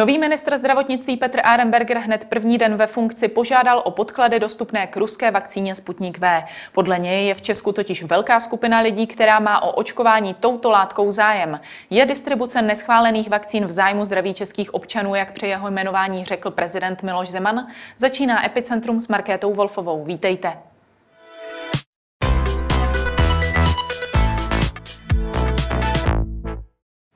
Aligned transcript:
Nový 0.00 0.18
ministr 0.18 0.58
zdravotnictví 0.58 1.16
Petr 1.16 1.40
Arenberger 1.44 1.98
hned 1.98 2.24
první 2.24 2.58
den 2.58 2.76
ve 2.76 2.86
funkci 2.86 3.28
požádal 3.28 3.82
o 3.84 3.90
podklady 3.90 4.40
dostupné 4.40 4.86
k 4.86 4.96
ruské 4.96 5.30
vakcíně 5.30 5.74
Sputnik 5.74 6.18
V. 6.18 6.44
Podle 6.72 6.98
něj 6.98 7.26
je 7.26 7.34
v 7.34 7.42
Česku 7.42 7.72
totiž 7.72 8.02
velká 8.02 8.40
skupina 8.40 8.80
lidí, 8.80 9.06
která 9.06 9.40
má 9.40 9.62
o 9.62 9.72
očkování 9.72 10.34
touto 10.34 10.70
látkou 10.70 11.10
zájem. 11.10 11.60
Je 11.90 12.06
distribuce 12.06 12.62
neschválených 12.62 13.30
vakcín 13.30 13.66
v 13.66 13.70
zájmu 13.70 14.04
zdraví 14.04 14.34
českých 14.34 14.74
občanů, 14.74 15.14
jak 15.14 15.32
při 15.32 15.46
jeho 15.46 15.68
jmenování 15.68 16.24
řekl 16.24 16.50
prezident 16.50 17.02
Miloš 17.02 17.30
Zeman? 17.30 17.66
Začíná 17.96 18.46
Epicentrum 18.46 19.00
s 19.00 19.08
Markétou 19.08 19.54
Wolfovou. 19.54 20.04
Vítejte. 20.04 20.52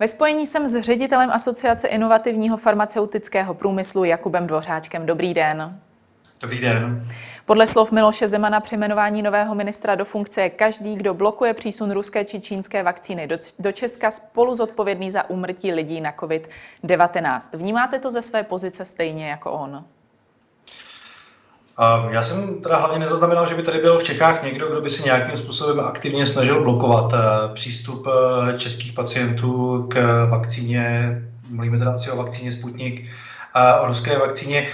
Ve 0.04 0.08
spojení 0.08 0.46
jsem 0.46 0.66
s 0.66 0.80
ředitelem 0.80 1.30
Asociace 1.30 1.88
inovativního 1.88 2.56
farmaceutického 2.56 3.54
průmyslu 3.54 4.04
Jakubem 4.04 4.46
Dvořáčkem. 4.46 5.06
Dobrý 5.06 5.34
den. 5.34 5.80
Dobrý 6.42 6.60
den. 6.60 7.06
Podle 7.44 7.66
slov 7.66 7.92
Miloše 7.92 8.28
Zemana 8.28 8.60
při 8.60 8.76
jmenování 8.76 9.22
nového 9.22 9.54
ministra 9.54 9.94
do 9.94 10.04
funkce 10.04 10.42
je 10.42 10.50
každý, 10.50 10.96
kdo 10.96 11.14
blokuje 11.14 11.54
přísun 11.54 11.90
ruské 11.90 12.24
či 12.24 12.40
čínské 12.40 12.82
vakcíny 12.82 13.26
do, 13.26 13.36
do 13.58 13.72
Česka 13.72 14.10
spolu 14.10 14.54
zodpovědný 14.54 15.10
za 15.10 15.30
úmrtí 15.30 15.72
lidí 15.72 16.00
na 16.00 16.12
COVID-19. 16.12 17.40
Vnímáte 17.58 17.98
to 17.98 18.10
ze 18.10 18.22
své 18.22 18.42
pozice 18.42 18.84
stejně 18.84 19.28
jako 19.28 19.52
on? 19.52 19.84
Já 22.10 22.22
jsem 22.22 22.60
teda 22.62 22.76
hlavně 22.76 22.98
nezaznamenal, 22.98 23.46
že 23.46 23.54
by 23.54 23.62
tady 23.62 23.78
byl 23.78 23.98
v 23.98 24.04
Čechách 24.04 24.42
někdo, 24.42 24.70
kdo 24.70 24.80
by 24.80 24.90
se 24.90 25.02
nějakým 25.02 25.36
způsobem 25.36 25.80
aktivně 25.80 26.26
snažil 26.26 26.62
blokovat 26.62 27.12
eh, 27.14 27.54
přístup 27.54 28.06
eh, 28.06 28.58
českých 28.58 28.92
pacientů 28.92 29.86
k 29.90 30.26
vakcíně, 30.30 31.14
mluvíme 31.50 31.78
teda 31.78 31.96
o 32.12 32.16
vakcíně 32.16 32.52
Sputnik, 32.52 33.04
o 33.80 33.86
ruské 33.86 34.18
vakcíně. 34.18 34.68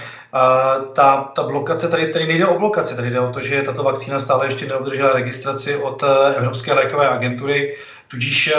Ta, 0.93 1.31
ta 1.35 1.43
blokace, 1.43 1.87
tady, 1.87 2.07
tady 2.07 2.27
nejde 2.27 2.47
o 2.47 2.59
blokaci, 2.59 2.95
tady 2.95 3.09
jde 3.09 3.19
o 3.19 3.33
to, 3.33 3.41
že 3.41 3.61
tato 3.61 3.83
vakcína 3.83 4.19
stále 4.19 4.47
ještě 4.47 4.65
neobdržela 4.65 5.13
registraci 5.13 5.75
od 5.75 6.03
eh, 6.03 6.35
Evropské 6.35 6.73
lékové 6.73 7.09
agentury, 7.09 7.75
tudíž, 8.07 8.53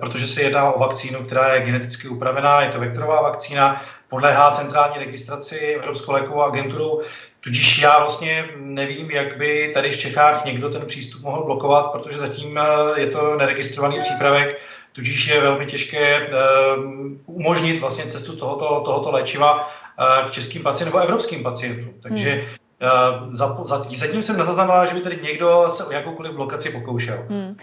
protože 0.00 0.28
se 0.28 0.42
jedná 0.42 0.72
o 0.72 0.78
vakcínu, 0.78 1.24
která 1.24 1.54
je 1.54 1.60
geneticky 1.60 2.08
upravená, 2.08 2.60
je 2.60 2.68
to 2.68 2.80
vektorová 2.80 3.22
vakcína, 3.22 3.82
podléhá 4.08 4.50
centrální 4.50 4.98
registraci 4.98 5.56
Evropskou 5.58 6.12
lékovou 6.12 6.42
agenturou, 6.42 7.02
Tudíž 7.48 7.78
já 7.78 7.98
vlastně 7.98 8.48
nevím, 8.56 9.10
jak 9.10 9.36
by 9.36 9.70
tady 9.74 9.90
v 9.90 9.96
Čechách 9.96 10.44
někdo 10.44 10.70
ten 10.70 10.86
přístup 10.86 11.22
mohl 11.22 11.44
blokovat, 11.44 11.92
protože 11.92 12.18
zatím 12.18 12.58
eh, 12.58 13.00
je 13.00 13.06
to 13.06 13.36
neregistrovaný 13.36 13.98
přípravek, 13.98 14.60
tudíž 14.92 15.26
je 15.26 15.40
velmi 15.40 15.66
těžké 15.66 16.28
uh, 16.28 16.84
umožnit 17.26 17.80
vlastně 17.80 18.04
cestu 18.04 18.36
tohoto, 18.36 18.82
tohoto 18.84 19.10
léčiva 19.10 19.64
uh, 19.64 20.28
k 20.28 20.30
českým 20.30 20.62
pacientům 20.62 20.98
nebo 20.98 21.04
evropským 21.04 21.42
pacientům. 21.42 21.94
Takže 22.02 22.44
hmm. 22.80 23.28
Uh, 23.60 23.66
zatím 23.96 24.22
jsem 24.22 24.38
nezaznamenala, 24.38 24.86
že 24.86 24.94
by 24.94 25.00
tady 25.00 25.18
někdo 25.22 25.70
se 25.70 25.84
o 25.84 25.92
jakoukoliv 25.92 26.32
blokaci 26.32 26.70
pokoušel. 26.70 27.24
Hmm. 27.28 27.48
Uh, 27.48 27.56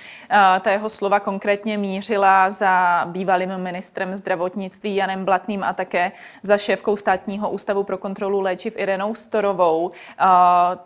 ta 0.62 0.72
jeho 0.72 0.90
slova 0.90 1.20
konkrétně 1.20 1.78
mířila 1.78 2.50
za 2.50 3.06
bývalým 3.06 3.58
ministrem 3.58 4.16
zdravotnictví 4.16 4.96
Janem 4.96 5.26
Blatným 5.26 5.64
a 5.64 5.74
také 5.74 6.12
za 6.44 6.58
šéfkou 6.58 6.96
státního 6.96 7.50
ústavu 7.50 7.84
pro 7.84 7.98
kontrolu 7.98 8.40
léčiv 8.40 8.74
Irenou 8.78 9.16
Storovou. 9.16 9.88
Uh, 9.88 9.94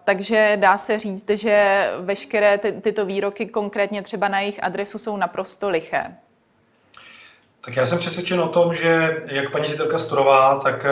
takže 0.03 0.53
dá 0.55 0.77
se 0.77 0.99
říct, 0.99 1.29
že 1.29 1.87
veškeré 1.99 2.57
ty, 2.57 2.71
tyto 2.71 3.05
výroky 3.05 3.45
konkrétně 3.45 4.01
třeba 4.01 4.27
na 4.27 4.39
jejich 4.39 4.63
adresu 4.63 4.97
jsou 4.97 5.17
naprosto 5.17 5.69
liché. 5.69 6.15
Tak 7.61 7.75
já 7.75 7.85
jsem 7.85 7.99
přesvědčen 7.99 8.39
o 8.39 8.47
tom, 8.47 8.73
že 8.73 9.21
jak 9.27 9.51
paní 9.51 9.65
ředitelka 9.65 9.99
Storová, 9.99 10.59
tak 10.59 10.85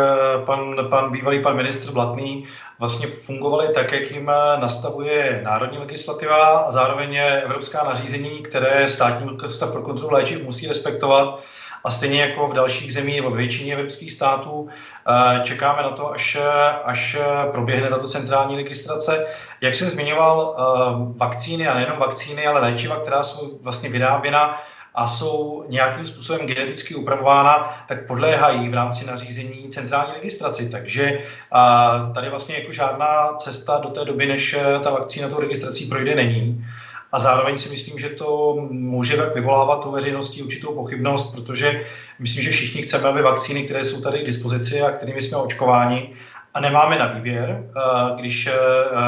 pan, 0.45 0.87
pan 0.89 1.11
bývalý 1.11 1.41
pan 1.41 1.55
ministr 1.55 1.91
Blatný 1.91 2.45
vlastně 2.79 3.07
fungovaly 3.07 3.67
tak, 3.73 3.91
jak 3.91 4.11
jim 4.11 4.31
nastavuje 4.59 5.41
národní 5.43 5.77
legislativa 5.77 6.57
a 6.57 6.71
zároveň 6.71 7.15
evropská 7.43 7.83
nařízení, 7.83 8.29
které 8.29 8.89
státní 8.89 9.37
ústav 9.47 9.71
pro 9.71 9.81
kontrolu 9.81 10.13
léčiv 10.13 10.43
musí 10.43 10.67
respektovat. 10.67 11.39
A 11.83 11.91
stejně 11.91 12.21
jako 12.21 12.47
v 12.47 12.53
dalších 12.53 12.93
zemích 12.93 13.15
nebo 13.15 13.31
většině 13.31 13.73
evropských 13.73 14.13
států 14.13 14.69
eh, 14.69 15.39
čekáme 15.43 15.83
na 15.83 15.89
to, 15.89 16.11
až, 16.11 16.37
až 16.83 17.17
proběhne 17.51 17.89
tato 17.89 18.07
centrální 18.07 18.55
registrace. 18.55 19.25
Jak 19.61 19.75
jsem 19.75 19.89
zmiňoval, 19.89 20.55
eh, 20.57 21.13
vakcíny 21.17 21.67
a 21.67 21.73
nejenom 21.73 21.97
vakcíny, 21.97 22.47
ale 22.47 22.61
léčiva, 22.61 22.99
která 22.99 23.23
jsou 23.23 23.59
vlastně 23.61 23.89
vyráběna 23.89 24.61
a 24.97 25.07
jsou 25.07 25.65
nějakým 25.67 26.07
způsobem 26.07 26.47
geneticky 26.47 26.95
upravována, 26.95 27.77
tak 27.87 28.07
podléhají 28.07 28.69
v 28.69 28.73
rámci 28.73 29.05
nařízení 29.05 29.69
centrální 29.69 30.13
registraci. 30.13 30.69
Takže 30.69 31.19
a, 31.51 32.11
tady 32.15 32.29
vlastně 32.29 32.55
jako 32.55 32.71
žádná 32.71 33.33
cesta 33.33 33.79
do 33.79 33.89
té 33.89 34.05
doby, 34.05 34.25
než 34.25 34.53
eh, 34.53 34.79
ta 34.79 34.91
vakcína 34.91 35.29
tou 35.29 35.39
registrací 35.39 35.85
projde, 35.85 36.15
není. 36.15 36.65
A 37.11 37.19
zároveň 37.19 37.57
si 37.57 37.69
myslím, 37.69 37.97
že 37.97 38.09
to 38.09 38.55
může 38.69 39.17
vyvolávat 39.35 39.85
u 39.85 39.91
veřejnosti 39.91 40.43
určitou 40.43 40.73
pochybnost, 40.73 41.31
protože 41.31 41.85
myslím, 42.19 42.43
že 42.43 42.51
všichni 42.51 42.81
chceme, 42.81 43.09
aby 43.09 43.21
vakcíny, 43.21 43.63
které 43.63 43.85
jsou 43.85 44.01
tady 44.01 44.19
k 44.19 44.25
dispozici 44.25 44.81
a 44.81 44.91
kterými 44.91 45.21
jsme 45.21 45.37
očkováni, 45.37 46.13
a 46.53 46.59
nemáme 46.59 46.99
na 46.99 47.05
výběr, 47.05 47.63
eh, 47.67 47.81
když 48.15 48.47
eh, 48.47 48.53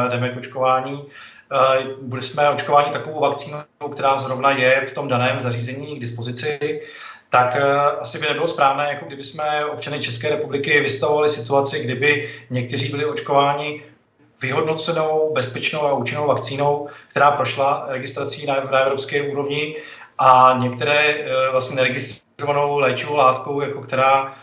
jdeme 0.10 0.30
k 0.30 0.38
očkování, 0.38 1.06
Eh, 1.52 1.86
bude 2.02 2.22
jsme 2.22 2.50
očkování 2.50 2.92
takovou 2.92 3.20
vakcínou, 3.20 3.64
která 3.94 4.18
zrovna 4.18 4.52
je 4.52 4.86
v 4.88 4.94
tom 4.94 5.08
daném 5.08 5.40
zařízení 5.40 5.96
k 5.96 6.02
dispozici, 6.02 6.82
tak 7.30 7.56
eh, 7.56 7.74
asi 8.00 8.20
by 8.20 8.28
nebylo 8.28 8.48
správné, 8.48 8.88
jako 8.90 9.06
kdyby 9.06 9.24
jsme 9.24 9.66
občany 9.66 10.00
České 10.00 10.30
republiky 10.30 10.80
vystavovali 10.80 11.30
situaci, 11.30 11.84
kdyby 11.84 12.30
někteří 12.50 12.90
byli 12.90 13.06
očkováni 13.06 13.84
vyhodnocenou, 14.42 15.34
bezpečnou 15.34 15.82
a 15.82 15.94
účinnou 15.94 16.28
vakcínou, 16.28 16.88
která 17.08 17.32
prošla 17.32 17.86
registrací 17.88 18.46
na, 18.46 18.56
na 18.72 18.80
evropské 18.80 19.22
úrovni 19.22 19.76
a 20.18 20.56
některé 20.60 21.00
eh, 21.00 21.52
vlastně 21.52 21.76
neregistrovanou 21.76 22.80
léčivou 22.80 23.16
látkou, 23.16 23.62
jako 23.62 23.82
která 23.82 24.34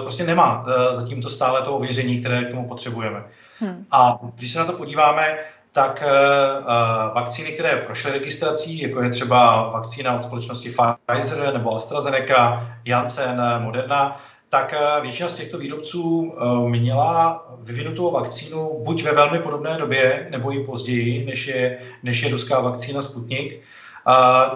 prostě 0.00 0.24
nemá 0.24 0.66
zatím 0.92 1.22
to 1.22 1.30
stále 1.30 1.62
to 1.62 1.76
ověření, 1.76 2.20
které 2.20 2.44
k 2.44 2.50
tomu 2.50 2.68
potřebujeme. 2.68 3.24
Hmm. 3.60 3.86
A 3.90 4.18
když 4.34 4.52
se 4.52 4.58
na 4.58 4.64
to 4.64 4.72
podíváme, 4.72 5.38
tak 5.76 6.04
uh, 6.06 7.14
vakcíny, 7.14 7.52
které 7.52 7.76
prošly 7.76 8.12
registrací, 8.12 8.82
jako 8.82 9.02
je 9.02 9.10
třeba 9.10 9.70
vakcína 9.70 10.16
od 10.16 10.24
společnosti 10.24 10.74
Pfizer 11.06 11.52
nebo 11.52 11.76
AstraZeneca, 11.76 12.70
Janssen, 12.84 13.42
Moderna, 13.58 14.20
tak 14.48 14.74
uh, 14.76 15.02
většina 15.02 15.28
z 15.28 15.36
těchto 15.36 15.58
výrobců 15.58 16.34
měla 16.68 17.46
vyvinutou 17.60 18.10
vakcínu 18.10 18.84
buď 18.84 19.04
ve 19.04 19.12
velmi 19.12 19.38
podobné 19.38 19.78
době, 19.78 20.26
nebo 20.30 20.52
i 20.52 20.64
později, 20.64 21.24
než 21.24 21.46
je, 21.46 21.78
než 22.02 22.22
je 22.22 22.30
ruská 22.30 22.60
vakcína 22.60 23.02
Sputnik. 23.02 23.62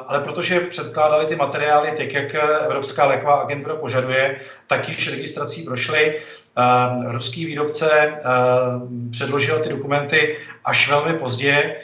Ale 0.07 0.21
protože 0.25 0.61
předkládali 0.61 1.27
ty 1.27 1.37
materiály 1.37 1.93
tak, 1.97 2.13
jak 2.13 2.35
Evropská 2.65 3.07
léková 3.07 3.41
agentura 3.41 3.77
požaduje, 3.77 4.41
tak 4.67 4.89
již 4.89 5.11
registrací 5.11 5.63
prošly. 5.63 6.21
Ruský 7.11 7.45
výrobce 7.45 8.21
předložil 9.11 9.59
ty 9.59 9.69
dokumenty 9.69 10.37
až 10.65 10.91
velmi 10.91 11.19
pozdě. 11.19 11.77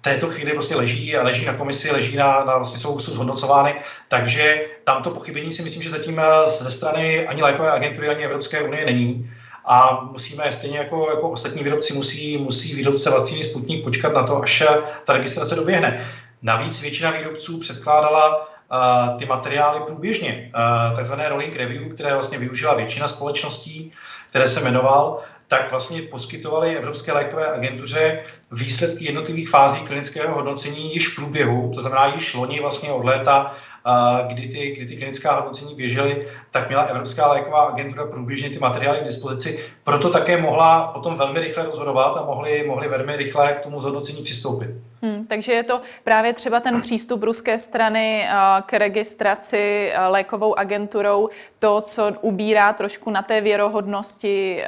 Této 0.00 0.26
chvíli 0.26 0.52
prostě 0.52 0.76
leží 0.76 1.16
a 1.16 1.22
leží 1.22 1.44
na 1.44 1.54
komisi, 1.54 1.92
leží 1.92 2.16
na, 2.16 2.44
na 2.44 2.56
vlastně 2.56 2.78
jsou, 2.78 2.98
jsou 2.98 3.12
zhodnocovány, 3.12 3.74
takže 4.08 4.64
tamto 4.84 5.10
pochybení 5.10 5.52
si 5.52 5.62
myslím, 5.62 5.82
že 5.82 5.90
zatím 5.90 6.20
ze 6.46 6.70
strany 6.70 7.26
ani 7.26 7.42
lékové 7.42 7.72
agentury, 7.72 8.08
ani 8.08 8.24
Evropské 8.24 8.62
unie 8.62 8.84
není. 8.84 9.30
A 9.64 10.00
musíme, 10.12 10.52
stejně 10.52 10.78
jako, 10.78 11.10
jako 11.10 11.28
ostatní 11.30 11.62
výrobci, 11.62 11.92
musí, 11.92 12.38
musí 12.38 12.74
výrobce 12.74 13.10
vakcíny 13.10 13.44
Sputnik 13.44 13.84
počkat 13.84 14.14
na 14.14 14.22
to, 14.22 14.42
až 14.42 14.62
ta 15.04 15.12
registrace 15.12 15.54
doběhne. 15.54 16.06
Navíc 16.42 16.82
většina 16.82 17.10
výrobců 17.10 17.58
předkládala 17.58 18.50
ty 19.18 19.26
materiály 19.26 19.80
průběžně. 19.80 20.50
Takzvané 20.96 21.28
rolling 21.28 21.56
review, 21.56 21.94
které 21.94 22.14
vlastně 22.14 22.38
využila 22.38 22.74
většina 22.74 23.08
společností, 23.08 23.92
které 24.30 24.48
se 24.48 24.60
jmenoval, 24.60 25.22
tak 25.58 25.70
vlastně 25.70 26.02
poskytovali 26.02 26.76
Evropské 26.76 27.12
lékové 27.12 27.52
agentuře 27.52 28.20
výsledky 28.52 29.04
jednotlivých 29.04 29.48
fází 29.48 29.80
klinického 29.80 30.34
hodnocení 30.34 30.94
již 30.94 31.08
v 31.08 31.14
průběhu, 31.14 31.70
to 31.74 31.80
znamená 31.80 32.06
již 32.06 32.34
loni 32.34 32.60
vlastně 32.60 32.92
od 32.92 33.04
léta, 33.04 33.54
kdy 34.26 34.48
ty, 34.48 34.70
kdy 34.70 34.86
ty 34.86 34.96
klinická 34.96 35.34
hodnocení 35.34 35.74
běžely, 35.74 36.26
tak 36.50 36.68
měla 36.68 36.82
Evropská 36.82 37.32
léková 37.32 37.62
agentura 37.62 38.06
průběžně 38.06 38.50
ty 38.50 38.58
materiály 38.58 39.00
k 39.00 39.04
dispozici, 39.04 39.58
proto 39.84 40.10
také 40.10 40.40
mohla 40.40 40.86
potom 40.86 41.16
velmi 41.16 41.40
rychle 41.40 41.64
rozhodovat 41.64 42.16
a 42.16 42.24
mohli, 42.24 42.64
mohli 42.66 42.88
velmi 42.88 43.16
rychle 43.16 43.52
k 43.52 43.60
tomu 43.60 43.80
zhodnocení 43.80 44.22
přistoupit. 44.22 44.70
Hmm, 45.02 45.13
Takže 45.28 45.52
je 45.52 45.62
to 45.62 45.80
právě 46.04 46.32
třeba 46.32 46.60
ten 46.60 46.80
přístup 46.80 47.22
ruské 47.22 47.58
strany 47.58 48.28
k 48.66 48.72
registraci 48.72 49.92
lékovou 50.08 50.58
agenturou, 50.58 51.28
to, 51.58 51.80
co 51.80 52.12
ubírá 52.20 52.72
trošku 52.72 53.10
na 53.10 53.22
té 53.22 53.40
věrohodnosti 53.40 54.64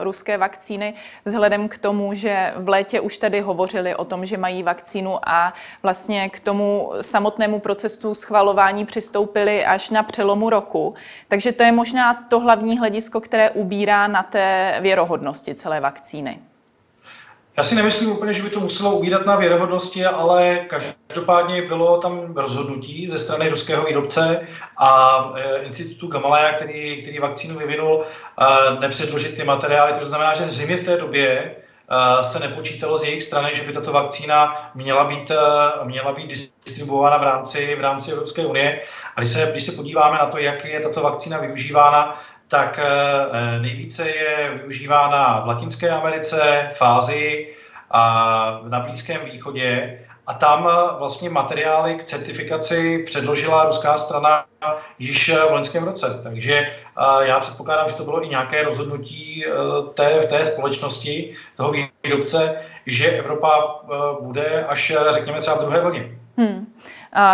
ruské 0.00 0.38
vakcíny, 0.38 0.94
vzhledem 1.24 1.68
k 1.68 1.78
tomu, 1.78 2.14
že 2.14 2.52
v 2.56 2.68
létě 2.68 3.00
už 3.00 3.18
tady 3.18 3.40
hovořili 3.40 3.94
o 3.94 4.04
tom, 4.04 4.24
že 4.24 4.38
mají 4.38 4.62
vakcínu 4.62 5.18
a 5.28 5.54
vlastně 5.82 6.28
k 6.28 6.40
tomu 6.40 6.92
samotnému 7.00 7.58
procesu 7.58 8.14
schvalování 8.14 8.86
přistoupili 8.86 9.64
až 9.64 9.90
na 9.90 10.02
přelomu 10.02 10.50
roku. 10.50 10.94
Takže 11.28 11.52
to 11.52 11.62
je 11.62 11.72
možná 11.72 12.14
to 12.14 12.40
hlavní 12.40 12.78
hledisko, 12.78 13.20
které 13.20 13.50
ubírá 13.50 14.06
na 14.06 14.22
té 14.22 14.76
věrohodnosti 14.80 15.54
celé 15.54 15.80
vakcíny. 15.80 16.38
Já 17.56 17.64
si 17.64 17.74
nemyslím 17.74 18.12
úplně, 18.12 18.32
že 18.32 18.42
by 18.42 18.50
to 18.50 18.60
muselo 18.60 18.92
ubírat 18.92 19.26
na 19.26 19.36
věrohodnosti, 19.36 20.04
ale 20.04 20.66
každopádně 20.66 21.62
bylo 21.62 21.98
tam 22.00 22.34
rozhodnutí 22.36 23.08
ze 23.08 23.18
strany 23.18 23.48
ruského 23.48 23.84
výrobce 23.84 24.40
a 24.76 25.20
e, 25.36 25.58
institutu 25.62 26.06
Gamaleya, 26.06 26.52
který, 26.52 27.02
který 27.02 27.18
vakcínu 27.18 27.58
vyvinul, 27.58 28.02
e, 28.04 28.80
nepředložit 28.80 29.36
ty 29.36 29.44
materiály. 29.44 29.92
To 29.92 30.04
znamená, 30.04 30.34
že 30.34 30.48
zřejmě 30.48 30.76
v 30.76 30.84
té 30.84 30.96
době 30.96 31.28
e, 31.28 32.24
se 32.24 32.38
nepočítalo 32.38 32.98
z 32.98 33.04
jejich 33.04 33.22
strany, 33.22 33.50
že 33.54 33.62
by 33.62 33.72
tato 33.72 33.92
vakcína 33.92 34.70
měla 34.74 35.04
být, 35.04 35.32
měla 35.84 36.12
být 36.12 36.48
distribuována 36.64 37.16
v 37.16 37.22
rámci, 37.22 37.76
v 37.76 37.80
rámci 37.80 38.10
Evropské 38.12 38.46
unie. 38.46 38.80
A 39.16 39.20
když 39.20 39.32
se, 39.32 39.48
když 39.50 39.64
se 39.64 39.72
podíváme 39.72 40.18
na 40.18 40.26
to, 40.26 40.38
jak 40.38 40.64
je 40.64 40.80
tato 40.80 41.02
vakcína 41.02 41.38
využívána, 41.38 42.20
tak 42.54 42.78
eh, 42.78 43.58
nejvíce 43.60 44.08
je 44.08 44.50
využívána 44.54 45.40
v 45.40 45.48
Latinské 45.48 45.90
Americe, 45.90 46.70
v 46.72 46.82
Ázii 46.82 47.56
a 47.90 48.60
na 48.68 48.80
Blízkém 48.80 49.20
východě. 49.24 49.98
A 50.26 50.34
tam 50.34 50.68
eh, 50.68 50.98
vlastně 50.98 51.30
materiály 51.30 51.94
k 51.94 52.04
certifikaci 52.04 53.02
předložila 53.06 53.64
ruská 53.64 53.98
strana 53.98 54.44
již 54.98 55.28
v 55.48 55.52
loňském 55.52 55.84
roce. 55.84 56.20
Takže 56.22 56.54
eh, 56.54 57.26
já 57.26 57.40
předpokládám, 57.40 57.88
že 57.88 57.94
to 57.94 58.04
bylo 58.04 58.24
i 58.24 58.28
nějaké 58.28 58.62
rozhodnutí 58.62 59.44
té, 59.94 60.20
v 60.20 60.28
té 60.28 60.44
společnosti, 60.44 61.34
toho 61.56 61.74
výrobce, 62.04 62.56
že 62.86 63.10
Evropa 63.10 63.80
bude 64.20 64.64
až, 64.68 64.92
řekněme, 65.10 65.40
třeba 65.40 65.56
v 65.56 65.60
druhé 65.60 65.80
vlně. 65.80 66.18
Hmm. 66.36 66.66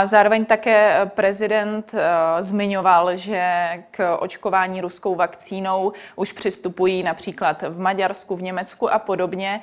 Zároveň 0.05 0.45
také 0.45 1.11
prezident 1.15 1.95
eh, 1.95 2.43
zmiňoval, 2.43 3.17
že 3.17 3.69
k 3.91 4.17
očkování 4.17 4.81
ruskou 4.81 5.15
vakcínou 5.15 5.93
už 6.17 6.33
přistupují 6.33 7.03
například 7.03 7.63
v 7.63 7.81
Maďarsku, 7.81 8.37
v 8.37 8.43
Německu 8.43 8.93
a 8.93 8.99
podobně. 8.99 9.61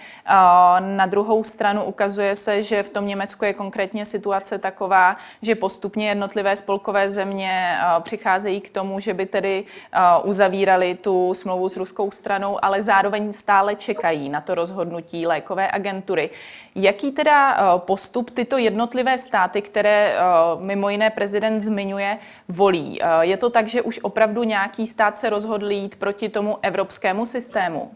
Na 0.80 1.06
druhou 1.06 1.44
stranu 1.44 1.84
ukazuje 1.84 2.36
se, 2.36 2.64
že 2.64 2.84
v 2.84 2.90
tom 2.90 3.08
Německu 3.08 3.46
je 3.46 3.54
konkrétně 3.54 4.06
situace 4.06 4.58
taková, 4.58 5.18
že 5.42 5.56
postupně 5.56 6.10
jednotlivé 6.10 6.56
spolkové 6.56 7.10
země 7.10 7.78
eh, 7.80 8.02
přicházejí 8.02 8.62
k 8.62 8.70
tomu, 8.70 9.00
že 9.00 9.14
by 9.14 9.26
tedy 9.26 9.64
eh, 9.92 10.00
uzavírali 10.24 10.96
tu 10.96 11.34
smlouvu 11.34 11.70
s 11.70 11.78
ruskou 11.78 12.12
stranou, 12.12 12.66
ale 12.66 12.82
zároveň 12.82 13.34
stále 13.34 13.76
čekají 13.76 14.30
na 14.30 14.42
to 14.42 14.56
rozhodnutí 14.56 15.28
lékové 15.28 15.72
agentury. 15.72 16.30
Jaký 16.76 17.12
teda 17.12 17.58
postup 17.78 18.32
tyto 18.32 18.58
jednotlivé 18.58 19.18
státy, 19.18 19.62
které 19.62 20.07
Eh, 20.14 20.22
mimo 20.60 20.90
jiné 20.90 21.10
prezident 21.10 21.62
zmiňuje, 21.62 22.18
volí. 22.48 23.02
Eh, 23.02 23.08
je 23.22 23.38
to 23.38 23.50
tak, 23.50 23.68
že 23.68 23.82
už 23.82 24.00
opravdu 24.02 24.44
nějaký 24.44 24.88
stát 24.88 25.18
se 25.18 25.30
rozhodl 25.30 25.72
jít 25.72 25.96
proti 25.96 26.30
tomu 26.30 26.58
evropskému 26.62 27.26
systému? 27.26 27.92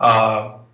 A 0.00 0.64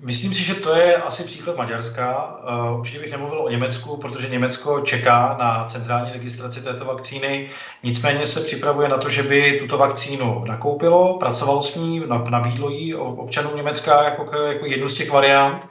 Myslím 0.00 0.34
si, 0.34 0.42
že 0.42 0.54
to 0.54 0.74
je 0.74 0.96
asi 0.96 1.24
příklad 1.24 1.56
Maďarska. 1.56 2.38
Uh, 2.70 2.80
určitě 2.80 2.98
bych 2.98 3.10
nemluvil 3.10 3.40
o 3.40 3.48
Německu, 3.48 3.96
protože 3.96 4.28
Německo 4.28 4.80
čeká 4.80 5.36
na 5.38 5.64
centrální 5.64 6.12
registraci 6.12 6.60
této 6.60 6.84
vakcíny. 6.84 7.50
Nicméně 7.82 8.26
se 8.26 8.40
připravuje 8.40 8.88
na 8.88 8.98
to, 8.98 9.08
že 9.08 9.22
by 9.22 9.58
tuto 9.60 9.78
vakcínu 9.78 10.44
nakoupilo, 10.44 11.18
pracovalo 11.18 11.62
s 11.62 11.76
ní, 11.76 12.02
nabídlo 12.30 12.70
ji 12.70 12.94
občanům 12.94 13.56
Německa 13.56 14.02
jako, 14.04 14.36
jako 14.36 14.66
jednu 14.66 14.88
z 14.88 14.94
těch 14.94 15.10
variant 15.10 15.68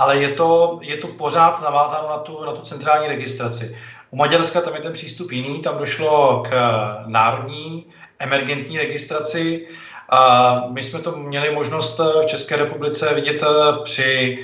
ale 0.00 0.16
je 0.16 0.28
to, 0.28 0.78
je 0.82 0.96
to 0.96 1.08
pořád 1.08 1.62
navázáno 1.62 2.08
na 2.08 2.18
tu, 2.18 2.44
na 2.44 2.52
tu 2.52 2.60
centrální 2.60 3.08
registraci. 3.08 3.76
U 4.10 4.16
Maďarska 4.16 4.60
tam 4.60 4.74
je 4.74 4.80
ten 4.80 4.92
přístup 4.92 5.32
jiný, 5.32 5.62
tam 5.62 5.78
došlo 5.78 6.42
k 6.48 6.50
národní 7.06 7.86
emergentní 8.18 8.78
registraci. 8.78 9.66
A 10.08 10.64
my 10.70 10.82
jsme 10.82 10.98
to 10.98 11.16
měli 11.16 11.54
možnost 11.54 11.98
v 11.98 12.26
České 12.26 12.56
republice 12.56 13.14
vidět 13.14 13.42
při 13.84 14.38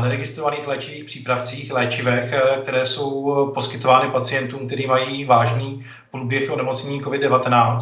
neregistrovaných 0.00 0.66
léčivých 0.66 1.04
přípravcích, 1.04 1.72
léčivech, 1.72 2.34
které 2.62 2.86
jsou 2.86 3.46
poskytovány 3.54 4.10
pacientům, 4.10 4.66
kteří 4.66 4.86
mají 4.86 5.24
vážný 5.24 5.84
průběh 6.10 6.50
onemocnění 6.50 7.02
COVID-19. 7.02 7.78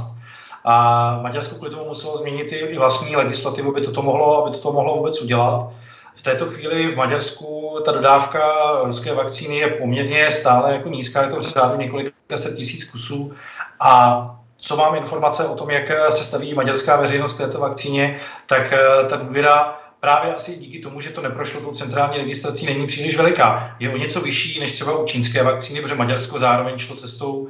A 0.65 1.19
Maďarsko 1.23 1.55
kvůli 1.55 1.71
tomu 1.71 1.89
muselo 1.89 2.17
změnit 2.17 2.53
i 2.53 2.79
vlastní 2.79 3.17
legislativu, 3.17 3.71
aby 3.71 3.81
toto 3.81 4.03
mohlo, 4.03 4.47
aby 4.47 4.57
toto 4.57 4.73
mohlo 4.73 4.97
vůbec 4.97 5.23
udělat. 5.23 5.71
V 6.15 6.23
této 6.23 6.47
chvíli 6.47 6.93
v 6.93 6.97
Maďarsku 6.97 7.81
ta 7.85 7.93
dodávka 7.93 8.43
ruské 8.85 9.15
vakcíny 9.15 9.57
je 9.57 9.69
poměrně 9.69 10.31
stále 10.31 10.73
jako 10.73 10.89
nízká, 10.89 11.23
je 11.23 11.29
to 11.29 11.37
v 11.37 11.41
řádu 11.41 11.79
několika 11.79 12.37
set 12.37 12.57
tisíc 12.57 12.91
kusů 12.91 13.35
a 13.81 14.23
co 14.59 14.77
mám 14.77 14.95
informace 14.95 15.47
o 15.47 15.55
tom, 15.55 15.71
jak 15.71 15.91
se 16.11 16.25
staví 16.25 16.55
maďarská 16.55 16.97
veřejnost 16.97 17.35
k 17.35 17.39
této 17.39 17.61
vakcíně, 17.61 18.21
tak 18.47 18.73
eh, 18.73 19.09
ta 19.09 19.17
důvěra 19.17 19.79
právě 20.01 20.35
asi 20.35 20.57
díky 20.57 20.79
tomu, 20.79 21.01
že 21.01 21.11
to 21.11 21.23
neprošlo 21.23 21.61
tou 21.61 21.71
centrální 21.71 22.19
registrací, 22.19 22.67
není 22.67 22.87
příliš 22.87 23.17
veliká. 23.17 23.77
Je 23.79 23.91
o 23.91 23.97
něco 23.97 24.21
vyšší 24.21 24.61
než 24.61 24.73
třeba 24.73 24.99
u 24.99 25.05
čínské 25.05 25.43
vakcíny, 25.43 25.81
protože 25.81 25.95
Maďarsko 25.95 26.39
zároveň 26.39 26.79
šlo 26.79 26.97
cestou, 26.97 27.33
uh, 27.33 27.49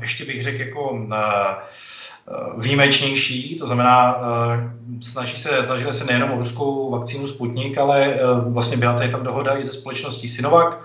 ještě 0.00 0.24
bych 0.24 0.42
řekl, 0.42 0.60
jako 0.60 0.90
uh, 0.90 1.14
výjimečnější, 2.58 3.56
to 3.56 3.66
znamená, 3.66 4.16
eh, 4.16 4.70
snaží 5.00 5.38
se, 5.38 5.64
snažili 5.64 5.92
se 5.92 6.04
nejenom 6.04 6.30
o 6.30 6.38
ruskou 6.38 6.90
vakcínu 6.90 7.28
Sputnik, 7.28 7.78
ale 7.78 8.04
eh, 8.04 8.18
vlastně 8.48 8.76
byla 8.76 8.96
tady 8.96 9.10
tam 9.10 9.22
dohoda 9.22 9.58
i 9.58 9.64
ze 9.64 9.72
společností 9.72 10.28
Sinovac, 10.28 10.76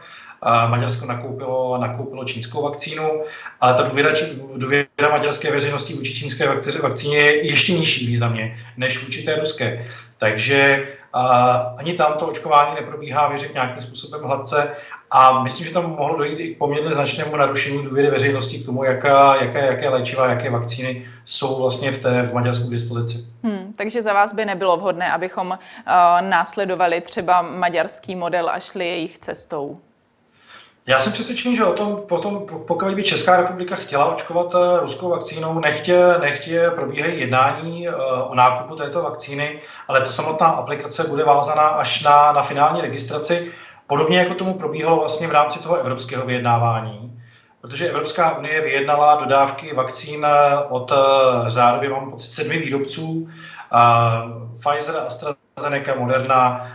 a 0.41 0.67
Maďarsko 0.67 1.05
nakoupilo, 1.05 1.77
nakoupilo 1.77 2.25
čínskou 2.25 2.63
vakcínu, 2.63 3.21
ale 3.61 3.73
ta 3.73 3.83
důvěra, 3.83 4.11
důvěra 4.55 5.09
maďarské 5.11 5.51
veřejnosti 5.51 5.93
vůči 5.93 6.13
čínské 6.13 6.47
vakcíně 6.81 7.17
je 7.17 7.47
ještě 7.47 7.73
nižší 7.73 8.07
významně 8.07 8.59
než 8.77 9.03
vůči 9.03 9.23
té 9.23 9.35
ruské. 9.35 9.87
Takže 10.17 10.87
ani 11.77 11.93
tam 11.93 12.13
to 12.13 12.27
očkování 12.27 12.75
neprobíhá, 12.75 13.27
věřit 13.27 13.53
nějakým 13.53 13.81
způsobem 13.81 14.23
hladce 14.23 14.75
a 15.11 15.43
myslím, 15.43 15.67
že 15.67 15.73
tam 15.73 15.95
mohlo 15.95 16.17
dojít 16.17 16.39
i 16.39 16.55
k 16.55 16.57
poměrně 16.57 16.93
značnému 16.93 17.35
narušení 17.35 17.83
důvěry 17.83 18.09
veřejnosti 18.09 18.59
k 18.59 18.65
tomu, 18.65 18.83
jaká, 18.83 19.35
jaké, 19.35 19.65
jaké 19.65 19.89
léčiva, 19.89 20.29
jaké 20.29 20.49
vakcíny 20.49 21.05
jsou 21.25 21.61
vlastně 21.61 21.91
v, 21.91 22.01
té, 22.01 22.21
v 22.21 22.33
Maďarsku 22.33 22.67
k 22.67 22.71
dispozici. 22.71 23.25
Hmm, 23.43 23.73
takže 23.77 24.01
za 24.01 24.13
vás 24.13 24.33
by 24.33 24.45
nebylo 24.45 24.77
vhodné, 24.77 25.11
abychom 25.11 25.47
uh, 25.47 25.57
následovali 26.21 27.01
třeba 27.01 27.41
maďarský 27.41 28.15
model 28.15 28.49
a 28.49 28.59
šli 28.59 28.87
jejich 28.87 29.17
cestou? 29.17 29.79
Já 30.89 30.99
jsem 30.99 31.13
přesvědčený, 31.13 31.55
že 31.55 31.65
o 31.65 31.73
tom, 31.73 32.01
potom, 32.07 32.45
pokud 32.67 32.95
by 32.95 33.03
Česká 33.03 33.37
republika 33.37 33.75
chtěla 33.75 34.05
očkovat 34.05 34.53
uh, 34.53 34.79
ruskou 34.79 35.09
vakcínou, 35.09 35.59
nechtě, 35.59 36.03
nechtě 36.21 36.71
probíhají 36.75 37.19
jednání 37.19 37.87
uh, 37.87 37.95
o 38.31 38.35
nákupu 38.35 38.75
této 38.75 39.01
vakcíny, 39.01 39.61
ale 39.87 39.99
ta 39.99 40.05
samotná 40.05 40.47
aplikace 40.47 41.07
bude 41.07 41.23
vázaná 41.23 41.61
až 41.61 42.03
na, 42.03 42.31
na 42.31 42.41
finální 42.41 42.81
registraci. 42.81 43.51
Podobně 43.87 44.19
jako 44.19 44.33
tomu 44.33 44.53
probíhalo 44.53 44.99
vlastně 44.99 45.27
v 45.27 45.31
rámci 45.31 45.59
toho 45.59 45.75
evropského 45.75 46.25
vyjednávání, 46.25 47.21
protože 47.61 47.89
Evropská 47.89 48.37
unie 48.37 48.61
vyjednala 48.61 49.15
dodávky 49.15 49.73
vakcín 49.73 50.25
eh, 50.25 50.57
od 50.69 50.91
eh, 50.91 50.95
řádově, 51.49 51.89
mám 51.89 52.11
pocit, 52.11 52.29
sedmi 52.29 52.57
výrobců, 52.57 53.27
Pfizer, 54.57 54.95
AstraZeneca, 55.59 55.95
Moderna, 55.95 56.67